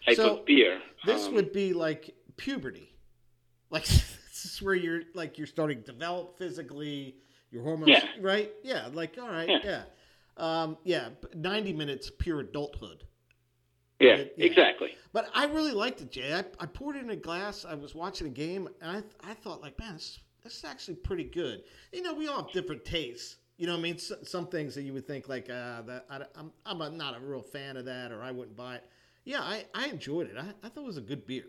[0.07, 0.81] type So, of beer.
[1.05, 2.89] This Um, would be like puberty.
[3.71, 7.17] Like this is where you're like you're starting to develop physically,
[7.51, 8.05] your hormones, Yeah.
[8.21, 8.51] right?
[8.63, 9.59] Yeah, like all right, Yeah.
[9.65, 9.83] yeah.
[10.39, 13.05] Um, yeah, 90 minutes pure adulthood.
[14.01, 14.45] Yeah, yeah.
[14.47, 14.91] exactly.
[15.13, 16.35] But I really liked it, Jay.
[16.35, 17.65] I, I poured it in a glass.
[17.65, 20.97] I was watching a game, and I, I thought, like, man, this, this is actually
[20.97, 21.63] pretty good.
[21.93, 23.37] You know, we all have different tastes.
[23.57, 26.05] You know, what I mean, S some things that you would think, like, uh, that
[26.11, 28.85] I, I'm, I'm a, not a real fan of that, or I wouldn't buy it.
[29.25, 30.37] Yeah, I, I enjoyed it.
[30.39, 31.45] I, I thought it was a good beer.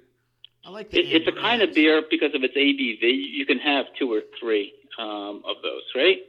[0.66, 1.00] I like the.
[1.00, 3.02] It, it's a kind of beer because of its ABV.
[3.02, 6.20] You can have two or three um, of those, right?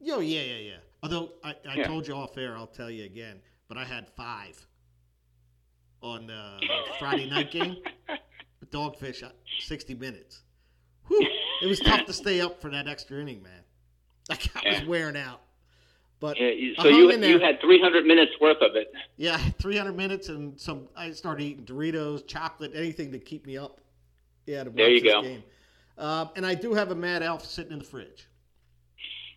[0.00, 0.76] Yo, yeah, yeah, yeah.
[1.02, 1.86] Although I, I Yeah.
[1.86, 3.40] told you off air, I'll tell you again.
[3.68, 4.64] But I had five
[6.06, 6.58] on uh,
[6.98, 7.76] Friday night game.
[8.70, 9.28] Dogfish, uh,
[9.60, 10.42] sixty minutes.
[11.06, 11.24] Whew,
[11.62, 13.52] it was tough to stay up for that extra inning, man.
[14.28, 15.40] Like I was wearing out.
[16.18, 18.90] But Yeah, so you you had 300 minutes worth of it.
[19.16, 20.88] yeah, three hundred minutes and some.
[20.96, 23.80] I started eating Doritos, chocolate, anything to keep me up.
[24.46, 25.22] Yeah, to watch There you this go.
[25.22, 25.44] game.
[25.98, 28.26] Um, and I do have a Mad Elf sitting in the fridge.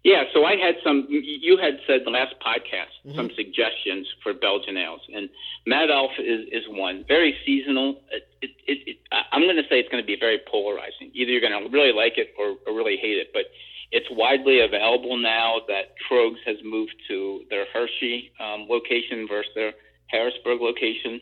[0.09, 1.05] Yeah, so I had some.
[1.09, 3.15] You had said the last podcast Mhm.
[3.15, 5.29] some suggestions for Belgian ales, and
[5.67, 7.03] Mad Elf is, is one.
[7.07, 8.01] Very seasonal.
[8.11, 8.97] It, it, it,
[9.31, 11.11] I'm going to say it's going to be very polarizing.
[11.13, 13.27] Either you're going to really like it or, or really hate it.
[13.33, 13.43] But
[13.91, 19.73] it's widely available now that Troegs has moved to their Hershey um, location versus their
[20.07, 21.21] Harrisburg location.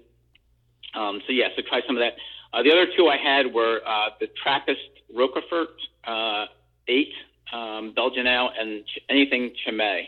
[0.96, 2.14] Um, so yeah, so try some of that.
[2.54, 4.80] Uh, the other two I had were uh, the Trappist
[5.14, 5.76] Rochefort
[6.06, 6.46] uh,
[6.88, 7.12] eight
[7.54, 10.08] um, Belgian ale and ch- anything Chimay.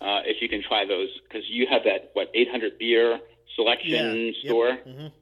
[0.00, 3.18] Uh, if you can try those, because you have that what 800 beer
[3.56, 4.78] selection yep, store.
[4.86, 5.12] mhm.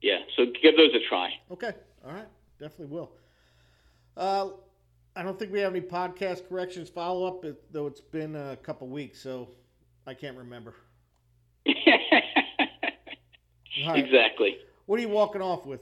[0.00, 1.30] Yeah, so give those a try.
[1.50, 1.72] Okay.
[2.04, 2.28] All right.
[2.60, 3.10] Definitely will.
[4.16, 4.50] Uh,
[5.16, 8.86] I don't think we have any podcast corrections follow up, though it's been a couple
[8.88, 9.48] weeks, so
[10.06, 10.74] I can't remember.
[13.86, 14.04] Right.
[14.04, 14.56] exactly.
[14.86, 15.80] What are you walking off with?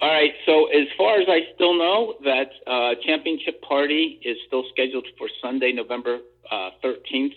[0.00, 0.32] All right.
[0.44, 5.28] So as far as I still know, that uh, championship party is still scheduled for
[5.40, 6.18] Sunday, November
[6.50, 7.34] uh, 13th,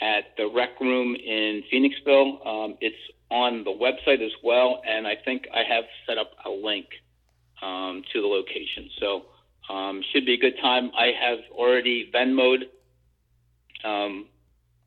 [0.00, 2.46] at the Rec Room in Phoenixville.
[2.46, 2.96] Um, it's
[3.30, 6.86] on the website as well, and I think I have set up a link
[7.62, 8.90] um, to the location.
[8.98, 9.26] So
[9.72, 10.90] um, should be a good time.
[10.98, 12.62] I have already Venmoed
[13.84, 14.26] um,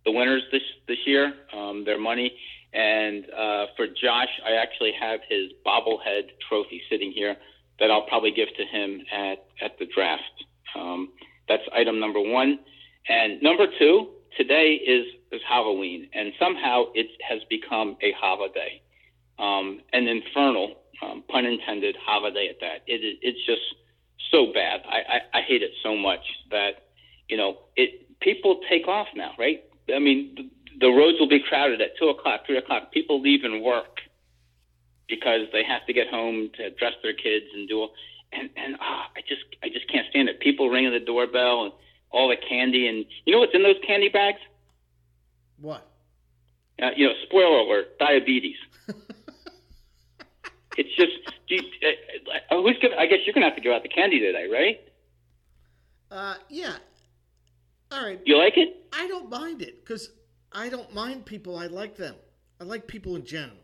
[0.06, 2.34] the winners this this year um, their money.
[2.74, 7.36] And uh, for Josh, I actually have his bobblehead trophy sitting here
[7.80, 10.24] that I'll probably give to him at, at the draft.
[10.76, 11.10] Um,
[11.48, 12.60] that's item number one.
[13.10, 18.82] And number two, today is, is Halloween, and somehow it has become a holiday,
[19.40, 22.84] um, an infernal, um, pun intended, holiday at that.
[22.88, 23.62] It, is it's just
[24.32, 24.82] so bad.
[24.88, 26.92] I, I, I hate it so much that,
[27.28, 29.64] you know, it people take off now, right?
[29.94, 32.92] I mean, the, roads will be crowded at two o'clock, three o'clock.
[32.92, 34.00] People leaving work
[35.08, 37.82] because they have to get home to dress their kids and do.
[37.82, 37.92] all
[38.32, 40.40] And and ah, I just I just can't stand it.
[40.40, 41.74] People ringing the doorbell and
[42.12, 44.40] all the candy and you know what's in those candy bags?
[45.60, 45.88] What?
[46.82, 48.58] Uh, you know, spoiler alert: diabetes.
[50.78, 51.12] it's just.
[51.48, 52.96] Do you, uh, uh, who's gonna?
[52.96, 54.80] I guess you're gonna have to give out the candy today, right?
[56.10, 56.76] Uh, yeah.
[57.92, 58.20] All right.
[58.26, 58.86] You like it?
[58.94, 60.10] I don't mind it because
[60.52, 61.58] I don't mind people.
[61.58, 62.16] I like them.
[62.60, 63.58] I like people in general.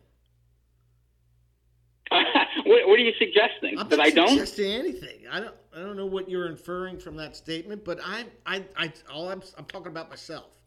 [2.12, 3.78] what, what are you suggesting?
[3.78, 4.30] I'm that not I don't?
[4.30, 5.28] suggesting anything.
[5.32, 5.56] I don't.
[5.76, 9.44] I don't know what you're inferring from that statement, but I, I, I, all I'm,
[9.58, 10.58] I'm talking about myself.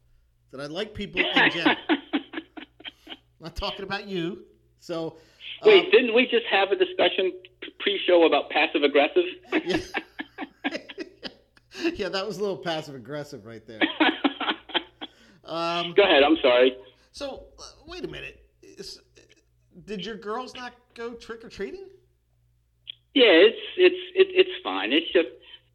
[0.52, 1.76] That I like people in general.
[1.88, 1.96] I'm
[3.40, 4.44] not talking about you.
[4.78, 5.16] So,
[5.64, 7.32] Wait, um, didn't we just have a discussion
[7.80, 9.24] pre-show about passive aggressive?
[9.64, 9.78] yeah.
[11.94, 13.80] yeah, that was a little passive aggressive right there.
[15.51, 16.22] Um, Go ahead.
[16.22, 16.76] I'm sorry.
[17.12, 18.40] So uh, wait a minute.
[18.62, 19.01] Is,
[19.84, 21.86] did your girls not go trick or treating?
[23.14, 24.92] Yeah, it's it's it, it's fine.
[24.92, 25.26] It's just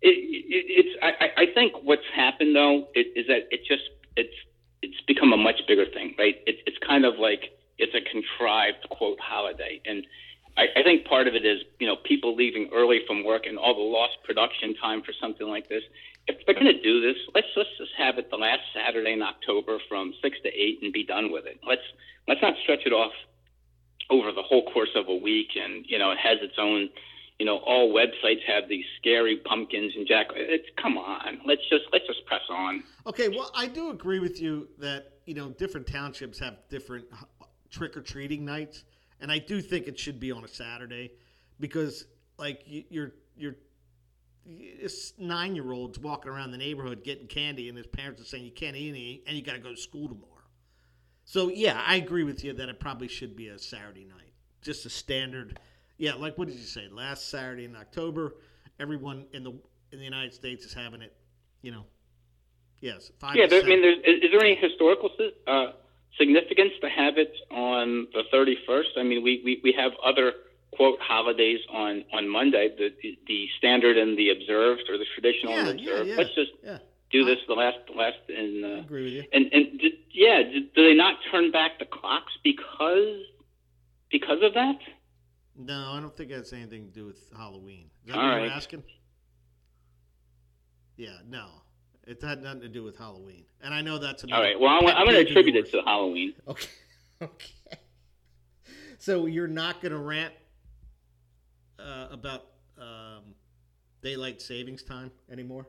[0.01, 3.83] it, it, it's I, I think what's happened though is, is that it just
[4.15, 4.33] it's
[4.81, 6.35] it's become a much bigger thing, right?
[6.47, 10.05] It, it's kind of like it's a contrived quote holiday, and
[10.57, 13.57] I, I think part of it is you know people leaving early from work and
[13.57, 15.83] all the lost production time for something like this.
[16.27, 19.21] If they're going to do this, let's let's just have it the last Saturday in
[19.21, 21.59] October from six to eight and be done with it.
[21.67, 21.85] Let's
[22.27, 23.13] let's not stretch it off
[24.09, 26.89] over the whole course of a week, and you know it has its own
[27.39, 30.27] you know, all websites have these scary pumpkins and jack.
[30.35, 32.83] It's come on, let's just let's just press on.
[33.05, 37.05] Okay, well, I do agree with you that you know different townships have different
[37.69, 38.85] trick or treating nights,
[39.21, 41.11] and I do think it should be on a Saturday
[41.59, 42.05] because
[42.37, 43.55] like you're you're
[44.45, 48.45] this nine year olds walking around the neighborhood getting candy, and his parents are saying
[48.45, 50.31] you can't eat any, and you got to go to school tomorrow.
[51.23, 54.85] So yeah, I agree with you that it probably should be a Saturday night, just
[54.85, 55.59] a standard
[55.97, 56.87] yeah, like what did you say?
[56.91, 58.35] Last Saturday in October,
[58.79, 59.51] everyone in the
[59.91, 61.15] in the United States is having it.
[61.61, 61.85] You know,
[62.81, 63.35] yes, five.
[63.35, 65.09] Yeah, there, I mean, is, is, there any historical
[65.47, 65.67] uh,
[66.17, 68.89] significance to have it on the thirty first?
[68.97, 70.33] I mean, we, we, we have other
[70.75, 75.53] quote holidays on on Monday, the the, the standard and the observed or the traditional
[75.53, 76.07] yeah, and observed.
[76.07, 76.51] Yeah, yeah, Let's just
[77.11, 79.23] do this the last last and uh, agree with you.
[79.31, 83.21] And and did, yeah, did, do they not turn back the clocks because
[84.11, 84.77] because of that?
[85.57, 87.89] No, I don't think it has anything to do with Halloween.
[88.05, 88.43] Is that All what right.
[88.45, 88.83] you're asking?
[90.97, 91.47] Yeah, no.
[92.05, 93.45] It had nothing to do with Halloween.
[93.61, 94.59] And I know that's All right.
[94.59, 96.33] Well, I'm, I'm going to attribute it to Halloween.
[96.47, 96.67] Okay.
[97.21, 97.53] Okay.
[98.97, 100.33] So you're not going to rant
[101.79, 102.47] uh, about
[102.77, 103.35] um,
[104.01, 105.67] daylight savings time anymore?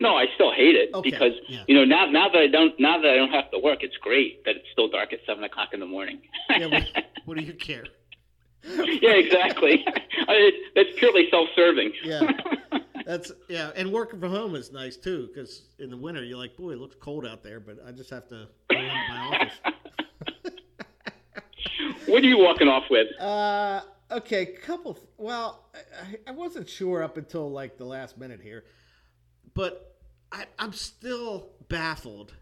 [0.00, 1.10] No, I still hate it okay.
[1.10, 1.64] because yeah.
[1.66, 3.96] you know now now that I don't now that I don't have to work, it's
[3.96, 6.20] great that it's still dark at seven o'clock in the morning.
[6.50, 6.84] yeah, what,
[7.24, 7.84] what do you care?
[8.64, 9.84] yeah, exactly.
[10.28, 11.92] I that's purely self-serving.
[12.04, 12.30] yeah,
[13.08, 16.58] that's yeah, and working from home is nice too because in the winter you're like,
[16.58, 20.52] boy, it looks cold out there, but I just have to go into my office.
[22.06, 23.08] what are you walking off with?
[23.18, 23.80] Uh,
[24.10, 24.98] okay, couple.
[25.16, 28.66] Well, I, I wasn't sure up until like the last minute here,
[29.54, 29.96] but
[30.30, 32.34] I, I'm still baffled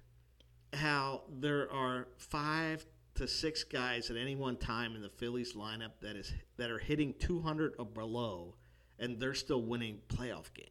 [0.72, 5.92] how there are five to six guys at any one time in the Phillies lineup
[6.02, 8.56] that is that are hitting 200 or below,
[8.99, 10.70] and they're still winning playoff games.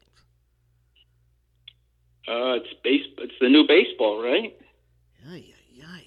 [2.27, 3.05] Uh, it's base.
[3.19, 4.57] It's the new baseball, right?
[5.27, 5.97] Yeah, yeah, yeah.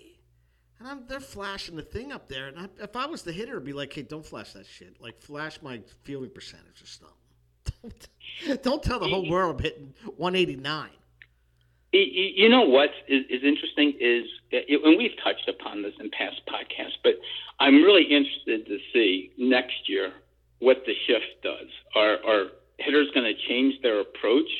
[0.79, 3.57] And I'm, they're flashing the thing up there, and I, if I was the hitter,
[3.57, 5.01] I'd be like, "Hey, don't flash that shit.
[5.01, 7.15] Like, flash my fielding percentage or something.
[7.83, 10.91] Don't, don't tell the whole world I'm hitting 189."
[11.93, 16.99] You know what is, is interesting is, and we've touched upon this in past podcasts,
[17.03, 17.15] but
[17.61, 20.13] I'm really interested to see next year
[20.59, 21.69] what the shift does.
[21.95, 22.45] Are, are
[22.79, 24.51] hitters going to change their approach?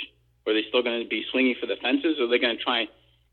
[0.47, 2.17] Are they still going to be swinging for the fences?
[2.19, 2.87] Or are they going to try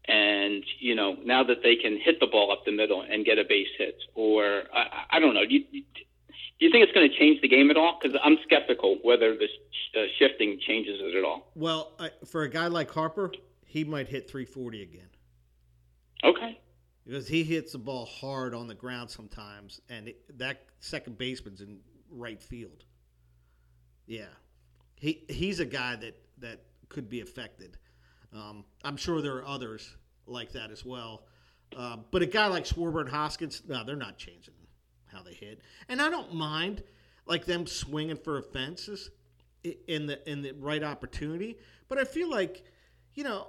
[0.07, 3.37] and, you know, now that they can hit the ball up the middle and get
[3.37, 3.97] a base hit?
[4.13, 5.45] Or, I, I don't know.
[5.45, 7.99] Do you, do you think it's going to change the game at all?
[8.01, 9.49] Because I'm skeptical whether this
[9.95, 11.51] uh, shifting changes it at all.
[11.55, 13.31] Well, uh, for a guy like Harper,
[13.65, 15.09] he might hit 340 again.
[16.23, 16.59] Okay.
[17.05, 21.61] Because he hits the ball hard on the ground sometimes, and it, that second baseman's
[21.61, 22.83] in right field.
[24.05, 24.25] Yeah,
[24.95, 27.77] he he's a guy that that could be affected.
[28.33, 29.95] Um, I'm sure there are others
[30.27, 31.23] like that as well.
[31.75, 34.53] Uh, but a guy like Schwarber and Hoskins, no, they're not changing
[35.05, 35.61] how they hit.
[35.89, 36.83] And I don't mind
[37.25, 39.11] like them swinging for offenses
[39.87, 41.57] in the in the right opportunity.
[41.87, 42.63] But I feel like,
[43.13, 43.47] you know,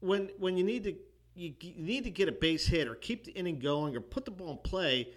[0.00, 0.94] when when you need to
[1.34, 4.24] you, you need to get a base hit or keep the inning going or put
[4.24, 5.08] the ball in play,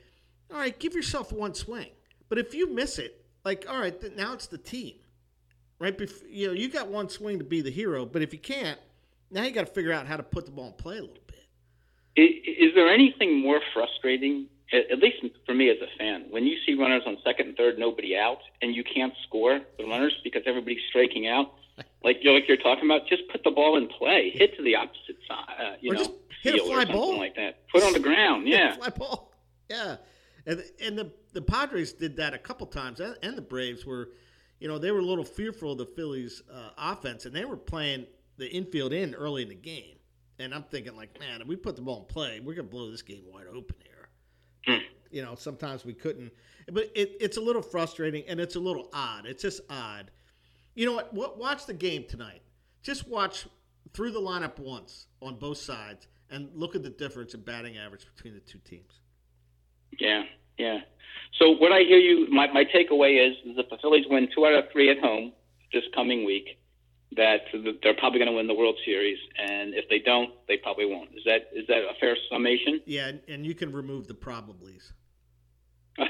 [0.52, 1.90] all right, give yourself one swing.
[2.32, 4.94] But if you miss it, like all right, now it's the team,
[5.80, 5.98] right?
[5.98, 8.80] Before, you know, you got one swing to be the hero, but if you can't,
[9.30, 11.18] now you got to figure out how to put the ball in play a little
[11.28, 11.46] bit.
[12.16, 12.30] Is,
[12.70, 16.74] is there anything more frustrating, at least for me as a fan, when you see
[16.74, 20.80] runners on second and third, nobody out, and you can't score the runners because everybody's
[20.88, 21.52] striking out?
[22.06, 24.78] like you're like you're talking about, just put the ball in play, hit to the
[24.78, 27.68] opposite side, uh, you or know, hit a fly ball like that.
[27.68, 29.34] Put on the ground, yeah, fly ball,
[29.70, 29.98] yeah.
[30.46, 34.10] And and the the Padres did that a couple times, and, and the Braves were,
[34.60, 37.58] you know, they were a little fearful of the Phillies' uh, offense, and they were
[37.58, 38.06] playing
[38.38, 39.98] the infield in early in the game.
[40.40, 42.90] And I'm thinking, like, man, if we put the ball in play, we're gonna blow
[42.90, 44.10] this game wide open here.
[44.66, 44.84] Hmm.
[45.12, 46.32] You know, sometimes we couldn't,
[46.72, 49.26] but it, it's a little frustrating and it's a little odd.
[49.26, 50.10] It's just odd
[50.76, 51.38] you know what?
[51.38, 52.42] Watch the game tonight.
[52.82, 53.48] Just watch
[53.94, 58.06] through the lineup once on both sides and look at the difference in batting average
[58.16, 59.01] between the two teams.
[60.00, 60.24] Yeah,
[60.58, 60.80] yeah.
[61.40, 64.46] So what I hear you, my, my takeaway is, is if the Phillies win two
[64.46, 65.32] out of three at home
[65.74, 66.60] this coming week,
[67.16, 67.42] that
[67.84, 71.10] they're probably going to win the World Series, and if they don't, they probably won't.
[71.10, 72.80] Is that is that a fair summation?
[72.86, 74.94] Yeah, and, and you can remove the probablys.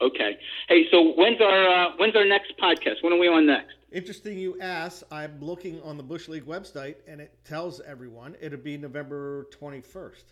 [0.00, 0.38] okay.
[0.68, 3.02] Hey, so when's our uh, when's our next podcast?
[3.02, 3.74] When are we on next?
[3.90, 5.02] Interesting you ask.
[5.10, 10.24] I'm looking on the Bush League website, and it tells everyone it'll be November 21st.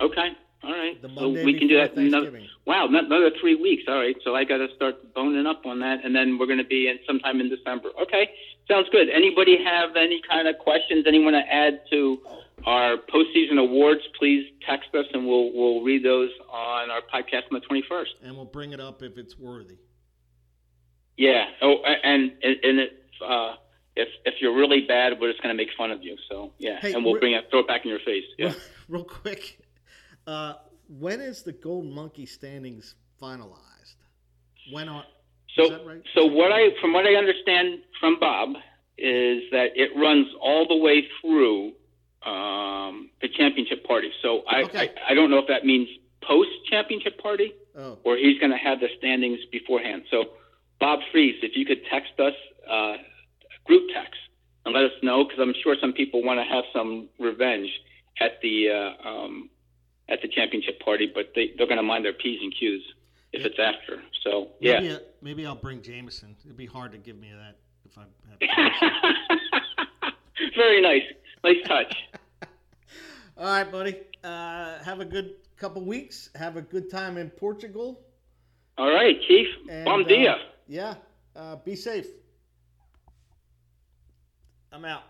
[0.00, 0.30] Okay.
[0.62, 1.00] All right.
[1.00, 1.96] The so we can do that.
[1.96, 3.84] Another, wow, another three weeks.
[3.88, 4.16] All right.
[4.24, 6.88] So I got to start boning up on that, and then we're going to be
[6.88, 7.88] in sometime in December.
[8.02, 8.30] Okay.
[8.68, 9.08] Sounds good.
[9.08, 11.04] Anybody have any kind of questions?
[11.08, 12.18] Anyone to add to
[12.66, 14.02] our postseason awards?
[14.18, 18.12] Please text us, and we'll we'll read those on our podcast on the twenty first.
[18.22, 19.78] And we'll bring it up if it's worthy.
[21.16, 21.44] Yeah.
[21.62, 22.92] Oh, and and, and it,
[23.26, 23.54] uh,
[23.96, 26.16] if if you're really bad, we're just going to make fun of you.
[26.30, 28.24] So yeah, Hey, and we'll bring it, throw it back in your face.
[28.38, 28.48] Yeah.
[28.48, 28.56] Real,
[28.88, 29.59] real quick,
[30.30, 30.54] uh,
[30.88, 33.96] when is the Golden Monkey standings finalized?
[34.72, 35.04] When are?
[35.56, 36.02] So, right?
[36.14, 38.50] so what I, from what I understand from Bob,
[38.96, 41.72] is that it runs all the way through
[42.24, 44.10] um, the championship party.
[44.22, 44.90] So I, Okay.
[45.08, 45.88] I, I don't know if that means
[46.22, 50.02] post championship party Oh, or he's going to have the standings beforehand.
[50.10, 50.24] So,
[50.80, 52.34] Bob Fries, if you could text us,
[52.68, 52.96] uh,
[53.64, 54.20] group text,
[54.64, 57.70] and let us know, because I'm sure some people want to have some revenge
[58.20, 59.50] at the uh, um,
[60.10, 62.82] at the championship party, but they, they're going to mind their p's and q's
[63.32, 63.46] if Yeah.
[63.46, 64.02] it's after.
[64.24, 64.80] So, yeah.
[64.80, 66.36] maybe, maybe I'll bring Jameson.
[66.44, 69.38] It'd be hard to give me that if I have.
[70.56, 71.02] Very nice.
[71.44, 71.94] Nice touch.
[73.38, 73.96] All right, buddy.
[74.24, 76.28] Uh, have a good couple weeks.
[76.34, 78.00] Have a good time in Portugal.
[78.76, 79.46] All right, Chief.
[79.70, 80.32] And, Bom dia.
[80.32, 80.36] uh,
[80.66, 80.94] yeah.
[81.36, 82.06] Uh, be safe.
[84.72, 85.02] I'm out.